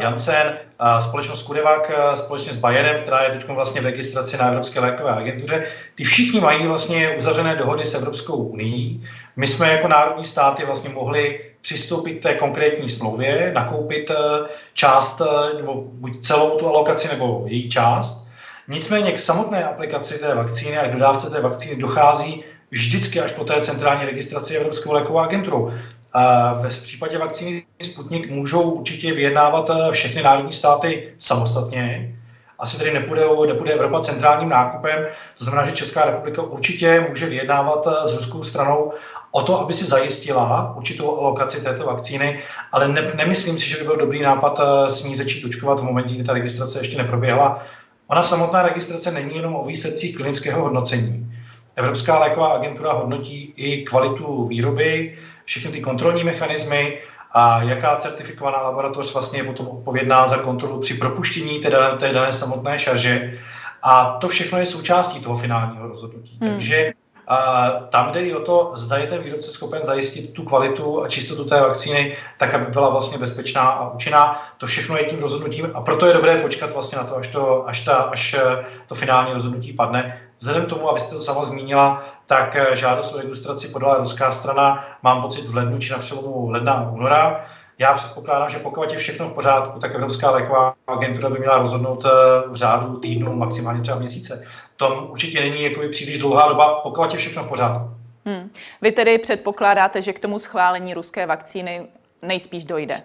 Janssen, 0.00 0.58
společnost 1.00 1.42
Kudevac 1.42 1.90
společně 2.14 2.52
s 2.52 2.56
Bayerem, 2.56 3.02
která 3.02 3.22
je 3.22 3.30
teď 3.30 3.48
vlastně 3.48 3.80
v 3.80 3.84
registraci 3.84 4.36
na 4.36 4.48
Evropské 4.48 4.80
lékové 4.80 5.12
agentuře. 5.12 5.66
Ty 5.94 6.04
všichni 6.04 6.40
mají 6.40 6.66
vlastně 6.66 7.14
uzavřené 7.18 7.56
dohody 7.56 7.86
s 7.86 7.94
Evropskou 7.94 8.36
unii. 8.36 9.00
My 9.36 9.48
jsme 9.48 9.72
jako 9.72 9.88
národní 9.88 10.24
státy 10.24 10.64
vlastně 10.64 10.90
mohli 10.90 11.40
přistoupit 11.60 12.18
k 12.18 12.22
té 12.22 12.34
konkrétní 12.34 12.88
smlouvě, 12.88 13.52
nakoupit 13.54 14.10
eh, 14.10 14.48
část, 14.74 15.20
eh, 15.20 15.56
nebo 15.56 15.74
buď 15.74 16.20
celou 16.20 16.58
tu 16.58 16.68
alokaci, 16.68 17.08
nebo 17.08 17.44
její 17.46 17.70
část. 17.70 18.28
Nicméně 18.68 19.12
k 19.12 19.20
samotné 19.20 19.64
aplikaci 19.64 20.18
té 20.18 20.34
vakcíny 20.34 20.78
a 20.78 20.88
k 20.88 20.92
dodávce 20.92 21.30
té 21.30 21.40
vakcíny 21.40 21.76
dochází 21.76 22.44
vždycky 22.70 23.20
až 23.20 23.32
po 23.32 23.44
té 23.44 23.60
centrální 23.60 24.04
registraci 24.04 24.56
Evropskou 24.56 24.92
lékovou 24.92 25.18
agenturou. 25.18 25.72
V 26.68 26.82
případě 26.82 27.18
vakcíny 27.18 27.62
Sputnik 27.82 28.30
můžou 28.30 28.62
určitě 28.70 29.12
vyjednávat 29.12 29.70
eh, 29.70 29.92
všechny 29.92 30.22
národní 30.22 30.52
státy 30.52 31.12
samostatně, 31.18 32.16
asi 32.58 32.78
tedy 32.78 32.94
nepůjde, 32.94 33.22
nepůjde 33.46 33.72
Evropa 33.72 34.00
centrálním 34.00 34.48
nákupem. 34.48 35.06
To 35.38 35.44
znamená, 35.44 35.68
že 35.68 35.76
Česká 35.76 36.04
republika 36.04 36.42
určitě 36.42 37.06
může 37.08 37.26
vyjednávat 37.26 37.86
s 38.04 38.14
ruskou 38.14 38.44
stranou 38.44 38.92
o 39.30 39.42
to, 39.42 39.60
aby 39.60 39.72
si 39.72 39.84
zajistila 39.84 40.74
určitou 40.76 41.18
alokaci 41.20 41.64
této 41.64 41.86
vakcíny, 41.86 42.40
ale 42.72 42.88
ne, 42.88 43.12
nemyslím 43.14 43.58
si, 43.58 43.68
že 43.68 43.76
by 43.76 43.84
byl 43.84 43.96
dobrý 43.96 44.22
nápad 44.22 44.60
s 44.88 45.04
ní 45.04 45.16
začít 45.16 45.44
očkovat 45.44 45.80
v 45.80 45.84
momentě, 45.84 46.14
kdy 46.14 46.24
ta 46.24 46.32
registrace 46.32 46.78
ještě 46.78 46.98
neproběhla. 46.98 47.62
Ona 48.06 48.22
samotná 48.22 48.62
registrace 48.62 49.10
není 49.10 49.36
jenom 49.36 49.56
o 49.56 49.64
výsledcích 49.64 50.16
klinického 50.16 50.62
hodnocení. 50.62 51.36
Evropská 51.76 52.18
léková 52.18 52.48
agentura 52.48 52.92
hodnotí 52.92 53.54
i 53.56 53.84
kvalitu 53.84 54.46
výroby, 54.46 55.18
všechny 55.50 55.70
ty 55.70 55.80
kontrolní 55.80 56.24
mechanismy 56.24 56.98
a 57.32 57.62
jaká 57.62 57.96
certifikovaná 57.96 58.62
laboratoř 58.62 59.12
vlastně 59.12 59.38
je 59.38 59.44
potom 59.44 59.68
odpovědná 59.68 60.26
za 60.26 60.36
kontrolu 60.36 60.80
při 60.80 60.94
propuštění 60.94 61.60
té 61.60 61.70
dané, 61.70 61.98
té 61.98 62.12
dané 62.12 62.32
samotné 62.32 62.78
šarže. 62.78 63.38
A 63.82 64.18
to 64.20 64.28
všechno 64.28 64.58
je 64.58 64.66
součástí 64.66 65.20
toho 65.20 65.38
finálního 65.38 65.88
rozhodnutí. 65.88 66.38
Hmm. 66.40 66.50
Takže 66.50 66.92
a 67.26 67.70
tam 67.90 68.12
jde 68.12 68.20
i 68.20 68.34
o 68.34 68.40
to, 68.40 68.72
zda 68.74 68.96
je 68.96 69.06
ten 69.06 69.22
výrobce 69.22 69.50
schopen 69.50 69.84
zajistit 69.84 70.32
tu 70.32 70.44
kvalitu 70.44 71.02
a 71.02 71.08
čistotu 71.08 71.44
té 71.44 71.60
vakcíny, 71.60 72.16
tak 72.38 72.54
aby 72.54 72.72
byla 72.72 72.88
vlastně 72.88 73.18
bezpečná 73.18 73.62
a 73.62 73.90
účinná. 73.90 74.42
To 74.58 74.66
všechno 74.66 74.96
je 74.96 75.04
tím 75.04 75.18
rozhodnutím 75.18 75.70
a 75.74 75.80
proto 75.80 76.06
je 76.06 76.12
dobré 76.14 76.36
počkat 76.36 76.72
vlastně 76.72 76.98
na 76.98 77.04
to, 77.04 77.16
až 77.16 77.28
to, 77.28 77.68
až 77.68 77.84
ta, 77.84 77.94
až 77.94 78.36
to 78.86 78.94
finální 78.94 79.32
rozhodnutí 79.32 79.72
padne. 79.72 80.29
Vzhledem 80.40 80.66
k 80.66 80.68
tomu, 80.68 80.90
abyste 80.90 81.14
to 81.14 81.22
sama 81.22 81.44
zmínila, 81.44 82.04
tak 82.26 82.56
žádost 82.72 83.14
o 83.14 83.18
registraci 83.18 83.68
podala 83.68 83.98
ruská 83.98 84.32
strana, 84.32 84.84
mám 85.02 85.22
pocit 85.22 85.44
v 85.44 85.56
lednu 85.56 85.78
či 85.78 85.92
na 85.92 85.98
přelomu 85.98 86.50
ledna 86.50 86.72
a 86.72 86.90
února. 86.90 87.46
Já 87.78 87.94
předpokládám, 87.94 88.50
že 88.50 88.58
pokud 88.58 88.92
je 88.92 88.98
všechno 88.98 89.28
v 89.28 89.32
pořádku, 89.32 89.78
tak 89.78 89.94
Evropská 89.94 90.30
léková 90.30 90.74
agentura 90.86 91.30
by 91.30 91.38
měla 91.38 91.58
rozhodnout 91.58 92.04
eh, 92.04 92.08
v 92.48 92.54
řádu 92.54 92.96
týdnu, 92.96 93.36
maximálně 93.36 93.80
třeba 93.80 93.98
měsíce. 93.98 94.44
To 94.76 95.08
určitě 95.10 95.40
není 95.40 95.62
jakoby 95.62 95.88
příliš 95.88 96.18
dlouhá 96.18 96.48
doba, 96.48 96.80
pokud 96.82 97.12
je 97.12 97.18
všechno 97.18 97.44
v 97.44 97.48
pořádku. 97.48 97.90
Hmm. 98.24 98.50
Vy 98.82 98.92
tedy 98.92 99.18
předpokládáte, 99.18 100.02
že 100.02 100.12
k 100.12 100.18
tomu 100.18 100.38
schválení 100.38 100.94
ruské 100.94 101.26
vakcíny 101.26 101.86
nejspíš 102.22 102.64
dojde? 102.64 103.02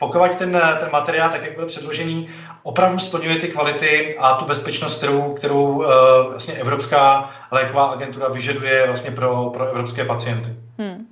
Pokud 0.00 0.36
ten, 0.38 0.60
ten 0.80 0.88
materiál, 0.92 1.30
tak 1.30 1.44
jak 1.44 1.56
byl 1.56 1.66
předložený, 1.66 2.28
opravdu 2.62 2.98
splňuje 2.98 3.36
ty 3.36 3.48
kvality 3.48 4.16
a 4.18 4.34
tu 4.34 4.44
bezpečnost, 4.44 4.96
kterou, 4.96 5.34
kterou 5.34 5.64
uh, 5.64 5.84
vlastně 6.30 6.54
Evropská 6.54 7.30
léková 7.50 7.86
agentura 7.86 8.28
vyžaduje 8.28 8.86
vlastně 8.86 9.10
pro, 9.10 9.50
pro 9.50 9.66
evropské 9.66 10.04
pacienty. 10.04 10.48
Hmm. 10.78 11.06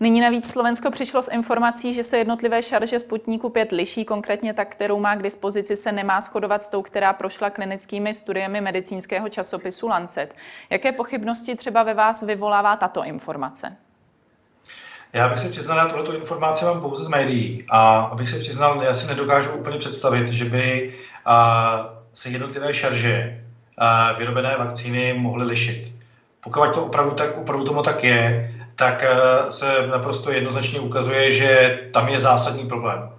Nyní 0.00 0.20
navíc 0.20 0.52
Slovensko 0.52 0.90
přišlo 0.90 1.22
s 1.22 1.30
informací, 1.30 1.94
že 1.94 2.02
se 2.02 2.18
jednotlivé 2.18 2.62
šarže 2.62 2.98
Sputniku 2.98 3.48
5 3.48 3.72
liší, 3.72 4.04
konkrétně 4.04 4.54
ta, 4.54 4.64
kterou 4.64 5.00
má 5.00 5.16
k 5.16 5.22
dispozici, 5.22 5.76
se 5.76 5.92
nemá 5.92 6.20
shodovat 6.20 6.62
s 6.62 6.68
tou, 6.68 6.82
která 6.82 7.12
prošla 7.12 7.50
klinickými 7.50 8.14
studiemi 8.14 8.60
medicínského 8.60 9.28
časopisu 9.28 9.88
Lancet. 9.88 10.34
Jaké 10.70 10.92
pochybnosti 10.92 11.54
třeba 11.54 11.82
ve 11.82 11.94
vás 11.94 12.22
vyvolává 12.22 12.76
tato 12.76 13.04
informace? 13.04 13.76
Já 15.14 15.28
bych 15.28 15.38
se 15.38 15.48
přiznal, 15.48 15.78
já 15.78 15.86
tohoto 15.86 16.14
informaci 16.14 16.64
mám 16.64 16.80
pouze 16.80 17.04
z 17.04 17.08
médií 17.08 17.58
a 17.68 18.00
abych 18.00 18.28
se 18.28 18.38
přiznal, 18.38 18.82
já 18.82 18.94
si 18.94 19.06
nedokážu 19.06 19.50
úplně 19.50 19.78
představit, 19.78 20.28
že 20.28 20.44
by 20.44 20.94
se 22.14 22.28
jednotlivé 22.28 22.74
šarže 22.74 23.40
vyrobené 24.18 24.56
vakcíny 24.56 25.14
mohly 25.14 25.44
lišit. 25.44 25.92
Pokud 26.40 26.74
to 26.74 26.84
opravdu, 26.84 27.14
tak, 27.14 27.38
opravdu 27.38 27.64
tomu 27.64 27.82
tak 27.82 28.04
je, 28.04 28.54
tak 28.74 29.02
eh, 29.02 29.50
se 29.50 29.86
naprosto 29.86 30.32
jednoznačně 30.32 30.80
ukazuje, 30.80 31.30
že 31.30 31.78
tam 31.92 32.08
je 32.08 32.20
zásadní 32.20 32.68
problém. 32.68 33.10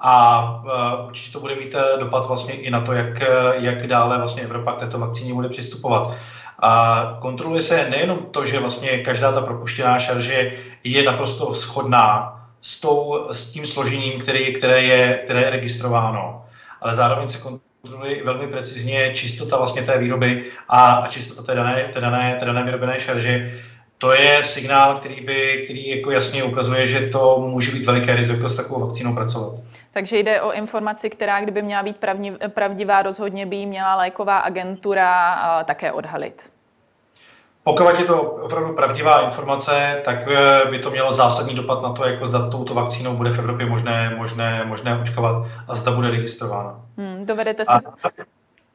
A 0.00 0.62
určitě 1.06 1.32
to 1.32 1.40
bude 1.40 1.54
mít 1.54 1.76
dopad 1.98 2.26
vlastně 2.26 2.54
i 2.54 2.70
na 2.70 2.80
to, 2.80 2.92
jak, 2.92 3.22
jak 3.52 3.86
dále 3.86 4.18
vlastně 4.18 4.42
Evropa 4.42 4.72
k 4.72 4.78
této 4.78 4.98
vakcíně 4.98 5.34
bude 5.34 5.48
přistupovat. 5.48 6.14
A 6.62 7.16
kontroluje 7.20 7.62
se 7.62 7.90
nejenom 7.90 8.18
to, 8.30 8.44
že 8.44 8.60
vlastně 8.60 8.98
každá 8.98 9.32
ta 9.32 9.40
propuštěná 9.40 9.98
šarže 9.98 10.52
je 10.84 11.02
naprosto 11.02 11.54
shodná 11.54 12.38
s, 12.60 12.80
tou, 12.80 13.28
s 13.32 13.52
tím 13.52 13.66
složením, 13.66 14.20
který, 14.20 14.54
které, 14.54 14.82
je, 14.82 15.20
které 15.24 15.40
je 15.40 15.50
registrováno, 15.50 16.44
ale 16.80 16.94
zároveň 16.94 17.28
se 17.28 17.38
kontroluje 17.38 18.24
velmi 18.24 18.46
precizně 18.46 19.10
čistota 19.14 19.56
vlastně 19.56 19.82
té 19.82 19.98
výroby 19.98 20.44
a, 20.68 20.94
a 20.94 21.08
čistota 21.08 21.42
té 21.42 21.54
dané, 21.54 21.90
té 21.92 22.00
dané, 22.00 22.36
té 22.40 22.44
dané 22.44 22.62
vyrobené 22.62 23.00
šarže, 23.00 23.52
to 23.98 24.12
je 24.12 24.44
signál, 24.44 24.94
který, 24.94 25.20
by, 25.20 25.62
který 25.64 25.88
jako 25.88 26.10
jasně 26.10 26.44
ukazuje, 26.44 26.86
že 26.86 27.00
to 27.00 27.38
může 27.50 27.72
být 27.72 27.84
veliké 27.84 28.16
riziko 28.16 28.48
s 28.48 28.56
takovou 28.56 28.86
vakcínou 28.86 29.14
pracovat. 29.14 29.52
Takže 29.90 30.18
jde 30.18 30.40
o 30.40 30.52
informaci, 30.52 31.10
která 31.10 31.40
kdyby 31.40 31.62
měla 31.62 31.82
být 31.82 31.96
pravdivá, 32.48 33.02
rozhodně 33.02 33.46
by 33.46 33.56
ji 33.56 33.66
měla 33.66 33.96
léková 33.96 34.38
agentura 34.38 35.36
také 35.64 35.92
odhalit. 35.92 36.50
Pokud 37.64 37.98
je 37.98 38.04
to 38.04 38.22
opravdu 38.22 38.74
pravdivá 38.74 39.20
informace, 39.20 40.02
tak 40.04 40.28
eh, 40.28 40.70
by 40.70 40.78
to 40.78 40.90
mělo 40.90 41.12
zásadní 41.12 41.54
dopad 41.54 41.82
na 41.82 41.92
to, 41.92 42.04
jako 42.04 42.26
zda 42.26 42.50
touto 42.50 42.74
vakcínou 42.74 43.16
bude 43.16 43.30
v 43.30 43.38
Evropě 43.38 43.66
možné, 43.66 44.14
možné, 44.16 44.64
možné 44.64 44.98
očkovat 44.98 45.46
a 45.68 45.74
zda 45.74 45.92
bude 45.92 46.10
registrována. 46.10 46.80
Hmm, 46.98 47.26
dovedete 47.26 47.64
si... 47.64 47.72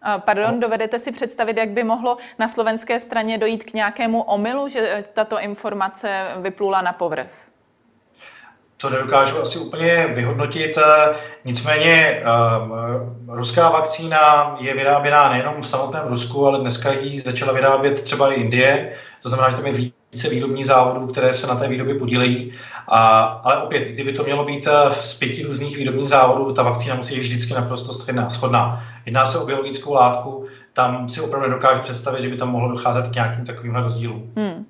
A 0.01 0.17
Pardon, 0.19 0.59
dovedete 0.59 0.99
si 0.99 1.11
představit, 1.11 1.57
jak 1.57 1.69
by 1.69 1.83
mohlo 1.83 2.17
na 2.39 2.47
slovenské 2.47 2.99
straně 2.99 3.37
dojít 3.37 3.63
k 3.63 3.73
nějakému 3.73 4.21
omylu, 4.21 4.67
že 4.67 5.03
tato 5.13 5.39
informace 5.39 6.27
vyplula 6.41 6.81
na 6.81 6.93
povrch? 6.93 7.46
To 8.77 8.89
nedokážu 8.89 9.41
asi 9.41 9.59
úplně 9.59 10.07
vyhodnotit. 10.15 10.77
Nicméně 11.45 12.23
um, 12.23 13.35
ruská 13.35 13.69
vakcína 13.69 14.55
je 14.59 14.73
vyráběná 14.73 15.29
nejenom 15.29 15.61
v 15.61 15.67
samotném 15.67 16.07
Rusku, 16.07 16.47
ale 16.47 16.59
dneska 16.59 16.91
ji 16.91 17.21
začala 17.25 17.53
vyrábět 17.53 18.03
třeba 18.03 18.33
i 18.33 18.35
Indie. 18.35 18.93
To 19.23 19.29
znamená, 19.29 19.49
že 19.49 19.55
tam 19.55 19.65
je 19.65 19.73
více 20.11 20.29
výrobních 20.29 20.65
závodů, 20.65 21.07
které 21.07 21.33
se 21.33 21.47
na 21.47 21.55
té 21.55 21.67
výrobě 21.67 21.95
podílejí. 21.95 22.53
A, 22.87 23.23
ale 23.23 23.63
opět, 23.63 23.79
kdyby 23.79 24.13
to 24.13 24.23
mělo 24.23 24.45
být 24.45 24.67
eh, 24.67 24.91
z 24.91 25.13
pěti 25.13 25.43
různých 25.43 25.77
výrobních 25.77 26.09
závodů, 26.09 26.53
ta 26.53 26.63
vakcína 26.63 26.95
musí 26.95 27.15
být 27.15 27.21
vždycky 27.21 27.53
naprosto 27.53 27.93
schodná. 28.29 28.83
Jedná 29.05 29.25
se 29.25 29.37
o 29.37 29.45
biologickou 29.45 29.93
látku, 29.93 30.45
tam 30.73 31.09
si 31.09 31.21
opravdu 31.21 31.49
nedokážu 31.49 31.81
představit, 31.81 32.21
že 32.21 32.29
by 32.29 32.37
tam 32.37 32.51
mohlo 32.51 32.69
docházet 32.69 33.07
k 33.07 33.15
nějakým 33.15 33.45
takovým 33.45 33.75
rozdílům. 33.75 34.31
Hmm. 34.35 34.65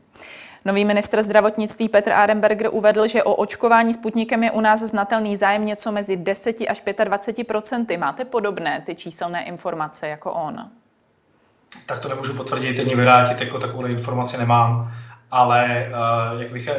Nový 0.67 0.85
ministr 0.85 1.21
zdravotnictví 1.21 1.89
Petr 1.89 2.11
Arenberger 2.11 2.69
uvedl, 2.71 3.07
že 3.07 3.23
o 3.23 3.35
očkování 3.35 3.93
Sputnikem 3.93 4.43
je 4.43 4.51
u 4.51 4.61
nás 4.61 4.79
znatelný 4.79 5.35
zájem 5.35 5.65
něco 5.65 5.91
mezi 5.91 6.17
10 6.17 6.55
až 6.69 6.81
25 7.03 7.47
procenty. 7.47 7.97
Máte 7.97 8.25
podobné 8.25 8.83
ty 8.85 8.95
číselné 8.95 9.45
informace 9.45 10.07
jako 10.07 10.31
on? 10.31 10.65
Tak 11.85 11.99
to 11.99 12.09
nemůžu 12.09 12.33
potvrdit, 12.33 12.79
ani 12.79 12.95
vyrátit, 12.95 13.41
jako 13.41 13.59
takovou 13.59 13.85
informaci 13.85 14.37
nemám 14.37 14.91
ale 15.31 15.87
uh, 16.33 16.41
jak 16.41 16.51
bych, 16.51 16.69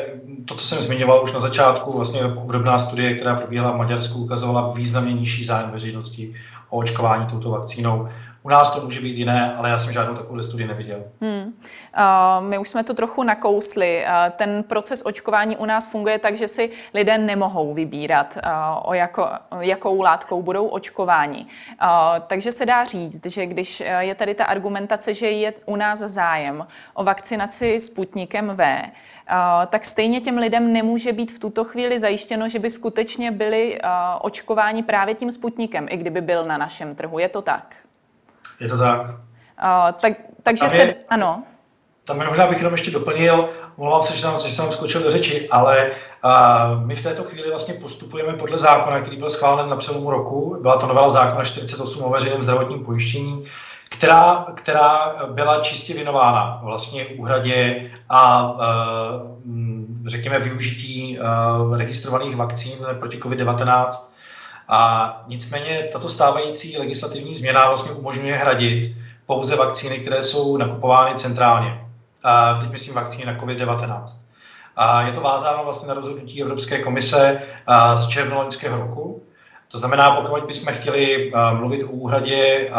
to, 0.45 0.55
co 0.55 0.67
jsem 0.67 0.83
zmiňoval 0.83 1.23
už 1.23 1.33
na 1.33 1.41
začátku, 1.41 1.93
vlastně 1.93 2.25
obdobná 2.25 2.79
studie, 2.79 3.15
která 3.15 3.35
probíhala 3.35 3.73
v 3.73 3.77
Maďarsku, 3.77 4.19
ukazovala 4.19 4.73
významně 4.73 5.15
nižší 5.15 5.45
zájem 5.45 5.71
veřejnosti 5.71 6.35
o 6.71 6.77
očkování 6.77 7.27
touto 7.27 7.51
vakcínou. 7.51 8.09
U 8.49 8.51
nás 8.51 8.75
to 8.75 8.81
může 8.81 9.01
být 9.01 9.17
jiné, 9.17 9.55
ale 9.57 9.71
já 9.71 9.79
jsem 9.79 9.93
žádnou 9.93 10.15
takovou 10.15 10.43
studii 10.43 10.67
neviděl. 10.67 11.05
Hmm. 11.21 11.43
Uh, 11.43 12.47
my 12.47 12.59
už 12.59 12.69
jsme 12.69 12.85
to 12.85 12.95
trochu 12.95 13.23
nakousli. 13.23 14.05
Uh, 14.05 14.33
ten 14.37 14.63
proces 14.63 15.03
očkování 15.05 15.57
u 15.57 15.65
nás 15.65 15.87
funguje 15.87 16.19
tak, 16.19 16.37
že 16.37 16.49
si 16.49 16.71
lidé 16.95 17.19
nemohou 17.19 17.75
vybírat, 17.75 18.39
uh, 18.45 18.51
o 18.91 18.95
jako, 18.95 19.29
jakou 19.61 20.03
látkou 20.03 20.43
budou 20.43 20.67
očkováni. 20.67 21.47
Uh, 21.83 21.89
takže 22.27 22.53
se 22.53 22.67
dá 22.67 22.85
říct, 22.85 23.27
že 23.27 23.47
když 23.47 23.83
je 23.99 24.15
tady 24.15 24.35
ta 24.35 24.45
argumentace, 24.45 25.15
že 25.15 25.31
je 25.31 25.55
u 25.67 25.77
nás 25.77 25.99
zájem 25.99 26.67
o 26.95 27.05
vakcinaci 27.05 27.81
Sputnikem 27.81 28.57
V, 28.57 28.83
tak 29.67 29.85
stejně 29.85 30.21
těm 30.21 30.39
lidem 30.39 30.73
nemůže 30.73 31.13
být 31.13 31.33
v 31.33 31.39
tuto 31.39 31.65
chvíli 31.65 31.99
zajištěno, 31.99 32.49
že 32.49 32.59
by 32.59 32.71
skutečně 32.71 33.31
byli 33.31 33.81
očkováni 34.21 34.83
právě 34.83 35.15
tím 35.15 35.33
Sputnikem, 35.33 35.87
i 35.91 35.97
kdyby 35.97 36.21
byl 36.21 36.45
na 36.45 36.59
našem 36.59 36.95
trhu. 36.95 37.19
Je 37.19 37.29
to 37.29 37.43
tak? 37.43 37.77
Je 38.61 38.69
to 38.69 38.79
tak. 38.79 39.01
Uh, 39.01 39.93
tak 40.01 40.13
takže 40.43 40.65
je, 40.65 40.71
se, 40.71 40.95
ano. 41.09 41.43
Tam 42.05 42.27
možná 42.27 42.47
bych 42.47 42.59
jenom 42.59 42.73
ještě 42.73 42.91
doplnil, 42.91 43.49
mluvám 43.77 44.03
se, 44.03 44.17
že 44.17 44.23
jsem, 44.23 44.33
že 44.39 44.53
jsem 44.53 44.73
skočil 44.73 45.03
do 45.03 45.11
řeči, 45.11 45.49
ale 45.49 45.91
uh, 46.25 46.87
my 46.87 46.97
v 46.97 47.03
této 47.03 47.25
chvíli 47.25 47.49
vlastně 47.49 47.75
postupujeme 47.75 48.33
podle 48.33 48.59
zákona, 48.59 49.01
který 49.01 49.17
byl 49.17 49.31
schválen 49.31 49.69
na 49.69 49.77
přelomu 49.77 50.11
roku. 50.11 50.59
Byla 50.61 50.77
to 50.77 50.87
novela 50.87 51.11
zákona 51.11 51.45
48 51.45 52.05
o 52.05 52.11
veřejném 52.11 52.43
zdravotním 52.43 52.85
pojištění, 52.85 53.45
která, 53.89 54.47
která 54.55 55.17
byla 55.31 55.61
čistě 55.61 55.95
věnována 55.95 56.61
vlastně 56.65 57.07
úhradě 57.07 57.91
a 58.09 58.53
uh, 58.53 58.59
řekněme 60.07 60.39
využití 60.39 61.19
uh, 61.19 61.77
registrovaných 61.77 62.37
vakcín 62.37 62.79
proti 62.99 63.19
COVID-19 63.19 63.91
a 64.69 65.23
nicméně 65.27 65.89
tato 65.93 66.09
stávající 66.09 66.79
legislativní 66.79 67.35
změna 67.35 67.69
vlastně 67.69 67.93
umožňuje 67.93 68.37
hradit 68.37 68.95
pouze 69.27 69.57
vakcíny, 69.57 69.99
které 69.99 70.23
jsou 70.23 70.57
nakupovány 70.57 71.15
centrálně. 71.15 71.81
A 72.23 72.55
teď 72.55 72.71
myslím 72.71 72.95
vakcíny 72.95 73.25
na 73.25 73.35
COVID-19. 73.35 74.05
A 74.77 75.03
je 75.03 75.13
to 75.13 75.21
vázáno 75.21 75.65
vlastně 75.65 75.89
na 75.89 75.95
rozhodnutí 75.95 76.43
Evropské 76.43 76.79
komise 76.79 77.43
z 77.97 78.07
června 78.07 78.39
loňského 78.39 78.79
roku. 78.79 79.23
To 79.71 79.79
znamená, 79.79 80.11
pokud 80.11 80.45
bychom 80.45 80.73
chtěli 80.73 81.33
mluvit 81.53 81.83
o 81.83 81.87
úhradě 81.87 82.71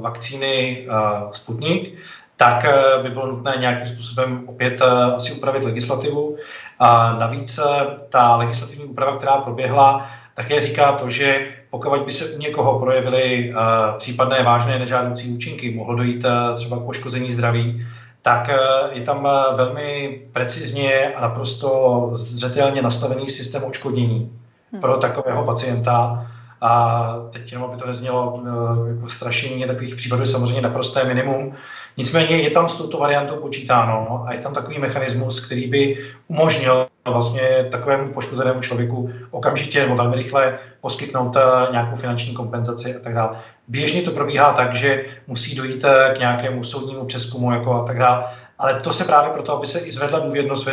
vakcíny 0.00 0.86
Sputnik, 1.32 1.94
tak 2.36 2.66
by 3.02 3.10
bylo 3.10 3.26
nutné 3.26 3.56
nějakým 3.58 3.86
způsobem 3.86 4.44
opět 4.46 4.82
asi 5.16 5.32
upravit 5.32 5.64
legislativu. 5.64 6.36
A 6.78 7.12
navíc 7.12 7.60
ta 8.08 8.36
legislativní 8.36 8.84
úprava, 8.84 9.16
která 9.16 9.38
proběhla, 9.38 10.06
také 10.42 10.60
říká 10.60 10.92
to, 10.92 11.10
že 11.10 11.46
pokud 11.70 12.02
by 12.02 12.12
se 12.12 12.36
u 12.36 12.38
někoho 12.38 12.80
projevily 12.80 13.54
případné 13.98 14.42
vážné 14.42 14.78
nežádoucí 14.78 15.28
účinky, 15.28 15.74
mohlo 15.74 15.94
dojít 15.94 16.24
třeba 16.56 16.76
k 16.76 16.84
poškození 16.84 17.32
zdraví, 17.32 17.86
tak 18.22 18.48
eh, 18.48 18.58
je 18.92 19.02
tam 19.02 19.26
eh, 19.26 19.56
velmi 19.56 20.20
precizně 20.32 21.14
a 21.14 21.20
naprosto 21.20 22.10
zřetelně 22.12 22.82
nastavený 22.82 23.28
systém 23.28 23.64
očkodnění 23.64 24.32
hmm. 24.72 24.80
pro 24.80 24.96
takového 24.96 25.44
pacienta. 25.44 26.26
A 26.62 27.14
teď 27.30 27.52
jenom, 27.52 27.68
aby 27.70 27.76
to 27.76 27.86
neznělo 27.86 28.42
eh, 28.44 28.90
jako 28.94 29.08
strašení, 29.08 29.64
takových 29.64 29.94
případů 29.94 30.22
je 30.22 30.26
samozřejmě 30.26 30.60
naprosté 30.60 31.04
minimum. 31.04 31.54
Nicméně 31.96 32.36
je 32.36 32.50
tam 32.50 32.68
s 32.68 32.76
touto 32.76 32.98
variantou 32.98 33.36
počítáno 33.36 34.24
a 34.26 34.32
je 34.32 34.40
tam 34.40 34.54
takový 34.54 34.78
mechanismus, 34.78 35.46
který 35.46 35.66
by 35.66 35.98
umožnil 36.28 36.86
vlastně 37.04 37.68
takovému 37.70 38.12
poškozenému 38.12 38.60
člověku 38.60 39.10
okamžitě 39.30 39.80
nebo 39.80 39.96
velmi 39.96 40.16
rychle 40.16 40.58
poskytnout 40.80 41.36
nějakou 41.72 41.96
finanční 41.96 42.34
kompenzaci 42.34 42.96
a 42.96 42.98
tak 42.98 43.14
dále. 43.14 43.30
Běžně 43.68 44.02
to 44.02 44.10
probíhá 44.10 44.52
tak, 44.52 44.74
že 44.74 45.04
musí 45.26 45.54
dojít 45.54 45.84
eh, 45.84 46.14
k 46.14 46.18
nějakému 46.18 46.64
soudnímu 46.64 47.04
přeskumu 47.04 47.52
jako 47.52 47.74
a 47.74 47.86
tak 47.86 47.98
dále. 47.98 48.24
Ale 48.58 48.80
to 48.80 48.92
se 48.92 49.04
právě 49.04 49.32
proto, 49.32 49.56
aby 49.56 49.66
se 49.66 49.78
i 49.78 49.92
zvedla 49.92 50.22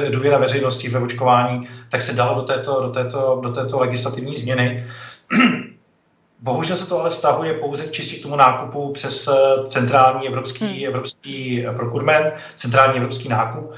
důvěra 0.09 0.37
veřejnosti 0.37 0.89
ve 0.89 0.99
očkování, 0.99 1.67
tak 1.89 2.01
se 2.01 2.13
dalo 2.13 2.35
do 2.35 2.41
této, 2.41 2.81
do 2.81 2.89
této, 2.89 3.39
do 3.43 3.49
této 3.49 3.79
legislativní 3.79 4.37
změny. 4.37 4.87
Bohužel 6.47 6.77
se 6.77 6.87
to 6.87 6.99
ale 6.99 7.09
vztahuje 7.09 7.53
pouze 7.53 7.87
čistě 7.87 8.15
k 8.15 8.21
tomu 8.21 8.35
nákupu 8.35 8.91
přes 8.93 9.27
eh, 9.27 9.67
centrální 9.67 10.27
evropský, 10.27 10.65
hmm. 10.65 10.87
evropský 10.87 11.65
eh, 11.67 11.71
procurement, 11.71 12.33
centrální 12.55 12.97
evropský 12.97 13.29
nákup. 13.29 13.71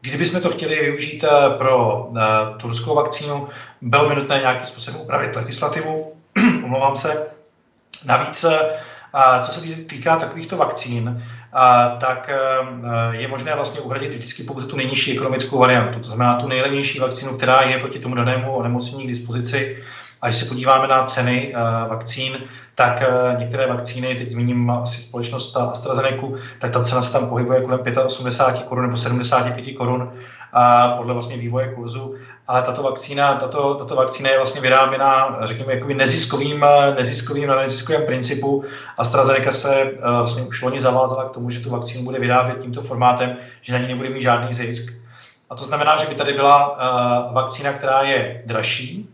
Kdybychom 0.00 0.40
to 0.40 0.50
chtěli 0.50 0.80
využít 0.80 1.24
pro 1.58 2.08
tu 2.56 2.68
ruskou 2.68 2.94
vakcínu, 2.94 3.48
bylo 3.80 4.08
by 4.08 4.14
nutné 4.14 4.38
nějakým 4.38 4.66
způsobem 4.66 5.00
upravit 5.00 5.36
legislativu, 5.36 6.12
omlouvám 6.64 6.96
se, 6.96 7.26
Navíc, 8.04 8.44
eh, 8.44 9.42
co 9.42 9.52
se 9.52 9.60
týká 9.60 10.16
takovýchto 10.16 10.56
vakcín, 10.56 11.24
tak 12.00 12.30
eh, 12.30 13.16
je 13.16 13.28
možné 13.28 13.54
vlastně 13.54 13.80
uhradit 13.80 14.14
vždycky 14.14 14.42
pouze 14.42 14.66
tu 14.66 14.76
nejnižší 14.76 15.12
ekonomickou 15.12 15.58
variantu, 15.58 16.00
to 16.00 16.06
znamená 16.06 16.40
tu 16.40 16.48
nejlevnější 16.48 16.98
vakcínu, 16.98 17.36
která 17.36 17.62
je 17.62 17.78
proti 17.78 17.98
tomu 17.98 18.14
danému 18.14 18.56
onemocnění 18.56 19.04
k 19.04 19.08
dispozici. 19.08 19.82
A 20.22 20.26
když 20.26 20.38
se 20.38 20.46
podíváme 20.46 20.88
na 20.88 21.04
ceny 21.04 21.54
eh, 21.54 21.88
vakcín, 21.88 22.38
tak 22.74 23.02
některé 23.38 23.66
vakcíny, 23.66 24.14
teď 24.14 24.30
zmíním 24.30 24.70
asi 24.70 25.02
společnost 25.02 25.56
AstraZeneca, 25.56 26.26
tak 26.58 26.70
ta 26.70 26.84
cena 26.84 27.02
se 27.02 27.12
tam 27.12 27.28
pohybuje 27.28 27.60
kolem 27.60 27.80
85 28.06 28.64
korun 28.64 28.84
nebo 28.84 28.96
75 28.96 29.72
korun 29.72 30.12
podle 30.96 31.12
vlastně 31.12 31.36
vývoje 31.36 31.68
kurzu 31.68 32.16
ale 32.48 32.62
tato 32.62 32.82
vakcína, 32.82 33.34
tato, 33.34 33.74
tato 33.74 33.96
vakcína 33.96 34.30
je 34.30 34.36
vlastně 34.36 34.60
vyráběna, 34.60 35.38
řekněme, 35.42 35.74
jakoby 35.74 35.94
neziskovým, 35.94 36.66
neziskovým 36.96 37.48
na 37.48 37.56
neziskovém 37.56 38.06
principu. 38.06 38.64
AstraZeneca 38.98 39.52
se 39.52 39.92
vlastně 40.00 40.42
už 40.42 40.62
loni 40.62 40.80
zavázala 40.80 41.24
k 41.24 41.30
tomu, 41.30 41.50
že 41.50 41.60
tu 41.60 41.70
vakcínu 41.70 42.04
bude 42.04 42.18
vyrábět 42.18 42.58
tímto 42.58 42.82
formátem, 42.82 43.36
že 43.60 43.72
na 43.72 43.78
ní 43.78 43.88
nebude 43.88 44.10
mít 44.10 44.20
žádný 44.20 44.54
zisk. 44.54 44.92
A 45.50 45.54
to 45.54 45.64
znamená, 45.64 45.96
že 45.96 46.06
by 46.06 46.14
tady 46.14 46.32
byla 46.32 46.78
vakcína, 47.32 47.72
která 47.72 48.02
je 48.02 48.42
dražší, 48.46 49.08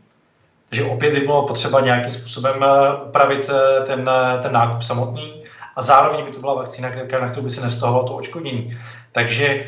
takže 0.72 0.84
opět 0.84 1.14
by 1.14 1.20
bylo 1.20 1.46
potřeba 1.46 1.80
nějakým 1.80 2.12
způsobem 2.12 2.56
uh, 2.56 3.08
upravit 3.08 3.48
uh, 3.48 3.86
ten, 3.86 4.08
uh, 4.08 4.42
ten 4.42 4.52
nákup 4.52 4.82
samotný 4.82 5.44
a 5.76 5.82
zároveň 5.82 6.24
by 6.24 6.30
to 6.30 6.40
byla 6.40 6.54
vakcína, 6.54 6.88
na 7.20 7.28
kterou 7.28 7.44
by 7.44 7.50
se 7.50 7.64
nestahovalo 7.64 8.08
to 8.08 8.14
očkodnění. 8.14 8.78
Takže 9.12 9.64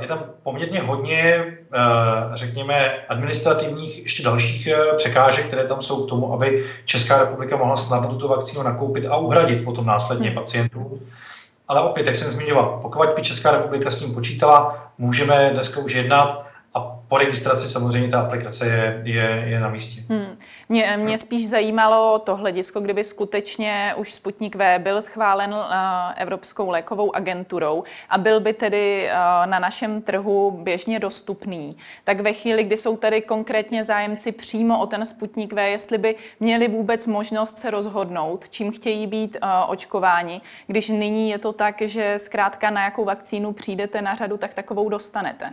je 0.00 0.08
tam 0.08 0.24
poměrně 0.42 0.80
hodně, 0.80 1.44
řekněme, 2.34 2.94
administrativních 3.08 4.02
ještě 4.02 4.22
dalších 4.22 4.68
překážek, 4.96 5.46
které 5.46 5.64
tam 5.64 5.82
jsou 5.82 6.06
k 6.06 6.08
tomu, 6.08 6.32
aby 6.32 6.64
Česká 6.84 7.18
republika 7.18 7.56
mohla 7.56 7.76
snadno 7.76 8.08
tuto 8.08 8.28
vakcínu 8.28 8.62
nakoupit 8.62 9.06
a 9.06 9.16
uhradit 9.16 9.64
potom 9.64 9.86
následně 9.86 10.28
hmm. 10.28 10.38
pacientům. 10.38 11.00
Ale 11.68 11.80
opět, 11.80 12.06
jak 12.06 12.16
jsem 12.16 12.30
zmiňoval, 12.30 12.78
pokud 12.82 13.08
by 13.16 13.22
Česká 13.22 13.50
republika 13.50 13.90
s 13.90 13.98
tím 13.98 14.14
počítala, 14.14 14.88
můžeme 14.98 15.50
dneska 15.52 15.80
už 15.80 15.94
jednat 15.94 16.43
po 17.14 17.18
registraci 17.18 17.68
samozřejmě 17.68 18.08
ta 18.08 18.20
aplikace 18.20 18.66
je, 18.66 19.02
je, 19.04 19.44
je 19.46 19.60
na 19.60 19.68
místě. 19.68 20.02
Hmm. 20.08 20.38
Mě, 20.68 20.96
mě 20.96 21.18
spíš 21.18 21.48
zajímalo 21.48 22.18
to 22.18 22.36
hledisko, 22.36 22.80
kdyby 22.80 23.04
skutečně 23.04 23.94
už 23.96 24.12
Sputnik 24.12 24.56
V 24.56 24.78
byl 24.78 25.02
schválen 25.02 25.54
uh, 25.54 25.64
Evropskou 26.16 26.70
lékovou 26.70 27.16
agenturou 27.16 27.84
a 28.10 28.18
byl 28.18 28.40
by 28.40 28.52
tedy 28.52 29.08
uh, 29.08 29.46
na 29.46 29.58
našem 29.58 30.02
trhu 30.02 30.50
běžně 30.50 30.98
dostupný. 30.98 31.70
Tak 32.04 32.20
ve 32.20 32.32
chvíli, 32.32 32.64
kdy 32.64 32.76
jsou 32.76 32.96
tady 32.96 33.22
konkrétně 33.22 33.84
zájemci 33.84 34.32
přímo 34.32 34.80
o 34.80 34.86
ten 34.86 35.06
Sputnik 35.06 35.52
V, 35.52 35.70
jestli 35.70 35.98
by 35.98 36.16
měli 36.40 36.68
vůbec 36.68 37.06
možnost 37.06 37.58
se 37.58 37.70
rozhodnout, 37.70 38.48
čím 38.48 38.72
chtějí 38.72 39.06
být 39.06 39.36
uh, 39.42 39.48
očkováni, 39.70 40.40
když 40.66 40.88
nyní 40.88 41.30
je 41.30 41.38
to 41.38 41.52
tak, 41.52 41.82
že 41.82 42.14
zkrátka 42.18 42.70
na 42.70 42.84
jakou 42.84 43.04
vakcínu 43.04 43.52
přijdete 43.52 44.02
na 44.02 44.14
řadu, 44.14 44.36
tak 44.36 44.54
takovou 44.54 44.88
dostanete. 44.88 45.52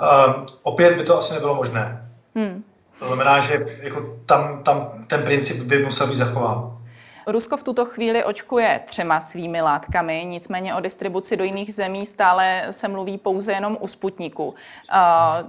Uh, 0.00 0.46
opět 0.62 0.96
by 0.96 1.04
to 1.04 1.18
asi 1.18 1.34
nebylo 1.34 1.54
možné. 1.54 2.10
Hmm. 2.34 2.64
To 2.98 3.04
znamená, 3.04 3.40
že 3.40 3.66
jako 3.82 4.16
tam, 4.26 4.62
tam 4.62 5.04
ten 5.06 5.22
princip 5.22 5.66
by 5.66 5.84
musel 5.84 6.06
být 6.06 6.16
zachován. 6.16 6.78
Rusko 7.26 7.56
v 7.56 7.62
tuto 7.62 7.84
chvíli 7.84 8.24
očkuje 8.24 8.80
třema 8.86 9.20
svými 9.20 9.62
látkami, 9.62 10.24
nicméně 10.28 10.74
o 10.74 10.80
distribuci 10.80 11.36
do 11.36 11.44
jiných 11.44 11.74
zemí 11.74 12.06
stále 12.06 12.66
se 12.70 12.88
mluví 12.88 13.18
pouze 13.18 13.52
jenom 13.52 13.78
u 13.80 13.88
Sputniku. 13.88 14.54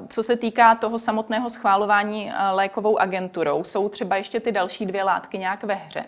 Co 0.10 0.24
se 0.24 0.36
týká 0.36 0.76
toho 0.76 1.00
samotného 1.00 1.50
schválování 1.50 2.32
lékovou 2.52 2.98
agenturou, 2.98 3.64
jsou 3.64 3.90
třeba 3.90 4.16
ještě 4.16 4.40
ty 4.40 4.52
další 4.52 4.86
dvě 4.86 5.04
látky 5.04 5.38
nějak 5.38 5.64
ve 5.64 5.74
hře? 5.74 6.04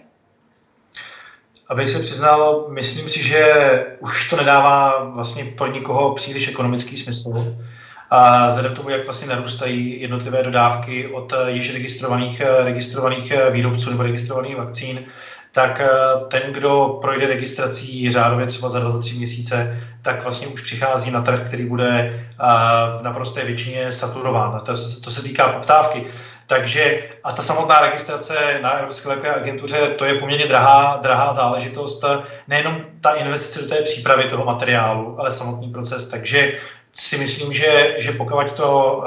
Abych 1.70 1.90
se 1.90 2.00
přiznal, 2.00 2.66
myslím 2.70 3.10
si, 3.10 3.24
že 3.24 3.86
už 4.00 4.30
to 4.30 4.36
nedává 4.36 5.04
vlastně 5.04 5.46
pro 5.46 5.68
nikoho 5.68 6.16
příliš 6.16 6.48
ekonomický 6.48 6.98
smysl. 6.98 7.56
A 8.14 8.48
vzhledem 8.48 8.74
k 8.74 8.76
tomu, 8.76 8.90
jak 8.90 9.06
vlastně 9.06 9.28
narůstají 9.28 10.02
jednotlivé 10.02 10.44
dodávky 10.44 11.08
od 11.08 11.34
eh, 11.34 11.52
již 11.52 11.74
registrovaných, 11.74 12.42
eh, 12.42 12.64
registrovaných 12.64 13.32
eh, 13.32 13.52
výrobců 13.52 13.90
nebo 13.90 14.04
registrovaných 14.04 14.56
vakcín, 14.56 15.06
tak 15.54 15.82
ten, 16.28 16.42
kdo 16.52 16.98
projde 17.02 17.28
registrací 17.28 18.10
řádově 18.10 18.46
třeba 18.46 18.70
za 18.70 18.80
dva, 18.80 18.90
za 18.90 19.00
tři 19.00 19.16
měsíce, 19.16 19.80
tak 20.02 20.24
vlastně 20.24 20.48
už 20.48 20.62
přichází 20.62 21.12
na 21.12 21.22
trh, 21.22 21.48
který 21.48 21.66
bude 21.66 22.20
v 23.00 23.04
naprosté 23.04 23.46
většině 23.46 23.92
saturován. 23.92 24.60
To, 24.66 24.74
to 25.04 25.12
se 25.12 25.24
týká 25.24 25.48
poptávky. 25.50 26.06
Takže 26.48 27.04
a 27.24 27.32
ta 27.32 27.42
samotná 27.42 27.80
registrace 27.80 28.60
na 28.62 28.72
Evropské 28.72 29.10
lékové 29.10 29.36
agentuře, 29.36 29.78
to 29.78 30.06
je 30.06 30.20
poměrně 30.20 30.48
drahá, 30.48 31.00
drahá 31.02 31.34
záležitost. 31.34 32.06
Nejenom 32.48 32.86
ta 33.02 33.12
investice 33.12 33.62
do 33.62 33.76
té 33.76 33.82
přípravy 33.82 34.24
toho 34.24 34.46
materiálu, 34.46 35.20
ale 35.20 35.32
samotný 35.32 35.72
proces. 35.72 36.08
Takže 36.08 36.54
si 36.94 37.18
myslím, 37.18 37.54
že, 37.54 37.96
že 38.00 38.12
pokud, 38.12 38.54
to, 38.54 39.04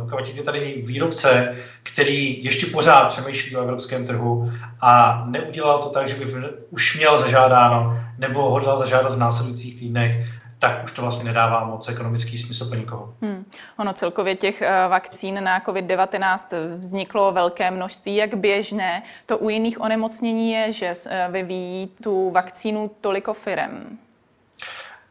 uh, 0.00 0.10
pokud 0.10 0.28
je 0.28 0.42
tady 0.42 0.82
výrobce, 0.86 1.56
který 1.82 2.44
ještě 2.44 2.66
pořád 2.66 3.08
přemýšlí 3.08 3.56
o 3.56 3.62
evropském 3.62 4.06
trhu 4.06 4.52
a 4.80 5.24
neudělal 5.26 5.78
to 5.78 5.88
tak, 5.88 6.08
že 6.08 6.14
by 6.14 6.32
už 6.70 6.96
měl 6.96 7.18
zažádáno 7.18 8.00
nebo 8.18 8.50
hodlal 8.50 8.78
zažádat 8.78 9.12
v 9.12 9.18
následujících 9.18 9.78
týdnech, 9.78 10.26
tak 10.58 10.84
už 10.84 10.92
to 10.92 11.02
vlastně 11.02 11.24
nedává 11.24 11.64
moc 11.64 11.88
ekonomický 11.88 12.38
smysl 12.38 12.68
pro 12.68 12.78
nikoho. 12.78 13.14
Hmm. 13.22 13.44
Ono 13.76 13.92
celkově 13.92 14.36
těch 14.36 14.62
uh, 14.62 14.90
vakcín 14.90 15.44
na 15.44 15.60
COVID-19 15.60 16.38
vzniklo 16.76 17.32
velké 17.32 17.70
množství. 17.70 18.16
Jak 18.16 18.34
běžné 18.34 19.02
to 19.26 19.38
u 19.38 19.48
jiných 19.48 19.80
onemocnění 19.80 20.52
je, 20.52 20.72
že 20.72 20.92
uh, 21.06 21.32
vyvíjí 21.32 21.90
tu 22.02 22.30
vakcínu 22.30 22.90
toliko 23.00 23.34
firem? 23.34 23.98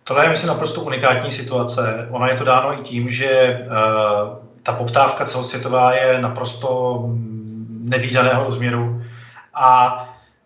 Tohle 0.04 0.26
je, 0.26 0.30
myslím, 0.30 0.48
naprosto 0.48 0.82
unikátní 0.82 1.32
situace. 1.32 2.08
Ona 2.12 2.30
je 2.30 2.36
to 2.36 2.44
dáno 2.44 2.74
i 2.74 2.78
tím, 2.78 3.10
že 3.10 3.60
uh, 3.62 4.38
ta 4.63 4.74
poptávka 4.74 5.26
celosvětová 5.26 5.94
je 5.94 6.22
naprosto 6.22 7.00
nevýdaného 7.80 8.44
rozměru 8.44 9.02
a 9.54 10.00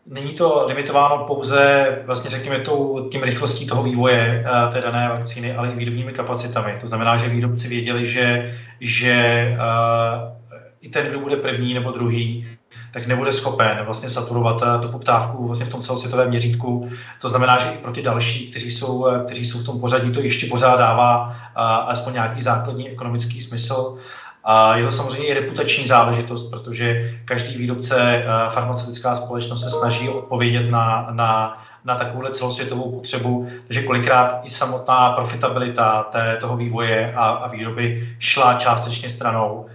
není 0.06 0.34
to 0.34 0.66
limitováno 0.68 1.18
pouze, 1.18 1.86
vlastně 2.06 2.30
řekněme, 2.30 2.60
tou, 2.60 3.10
tím 3.10 3.24
rychlostí 3.24 3.68
toho 3.68 3.84
vývoje 3.84 4.46
uh, 4.46 4.74
té 4.74 4.82
dané 4.82 5.10
vakcíny, 5.10 5.54
ale 5.54 5.70
i 5.70 5.76
výrobními 5.76 6.14
kapacitami. 6.14 6.78
To 6.82 6.88
znamená, 6.88 7.18
že 7.18 7.30
výrobci 7.30 7.68
věděli, 7.68 8.06
že, 8.06 8.56
že 8.80 9.48
uh, 9.54 10.38
i 10.82 10.90
ten, 10.90 11.08
kdo 11.08 11.20
bude 11.20 11.36
první 11.36 11.74
nebo 11.74 11.92
druhý, 11.92 12.48
tak 12.98 13.08
nebude 13.08 13.34
schopen 13.34 13.82
vlastně 13.86 14.10
saturovat 14.10 14.62
eh, 14.62 14.82
tu 14.82 14.88
poptávku 14.88 15.48
vlastně 15.48 15.66
v 15.66 15.70
tom 15.70 15.82
celosvětovém 15.82 16.30
měřítku. 16.30 16.90
To 17.22 17.30
znamená, 17.30 17.58
že 17.58 17.70
i 17.70 17.78
pro 17.78 17.92
ty 17.92 18.02
další, 18.02 18.50
kteří 18.50 18.72
jsou, 18.72 19.08
eh, 19.08 19.24
kteří 19.26 19.46
jsou 19.46 19.60
v 19.60 19.66
tom 19.66 19.80
pořadí, 19.80 20.12
to 20.12 20.20
ještě 20.20 20.48
pořád 20.48 20.78
dává 20.78 21.36
eh, 21.36 21.50
alespoň 21.56 22.14
nějaký 22.14 22.42
základní 22.42 22.90
ekonomický 22.90 23.42
smysl. 23.42 23.98
A 24.44 24.76
je 24.76 24.86
to 24.86 24.92
samozřejmě 24.92 25.28
i 25.28 25.34
reputační 25.34 25.88
záležitost, 25.88 26.50
protože 26.50 27.14
každý 27.26 27.58
výrobce, 27.58 28.24
farmaceutická 28.50 29.16
společnost 29.16 29.64
se 29.64 29.70
snaží 29.70 30.10
odpovědět 30.10 30.72
na, 30.72 31.08
na, 31.12 31.62
na 31.86 31.96
takovouhle 31.96 32.32
celosvětovou 32.32 32.92
potřebu, 32.92 33.48
takže 33.68 33.84
kolikrát 33.84 34.40
i 34.44 34.50
samotná 34.50 35.12
profitabilita 35.12 36.04
té, 36.04 36.38
toho 36.42 36.58
vývoje 36.58 37.14
a, 37.16 37.26
a 37.26 37.48
výroby 37.48 38.10
šla 38.20 38.54
částečně 38.54 39.10
stranou 39.10 39.66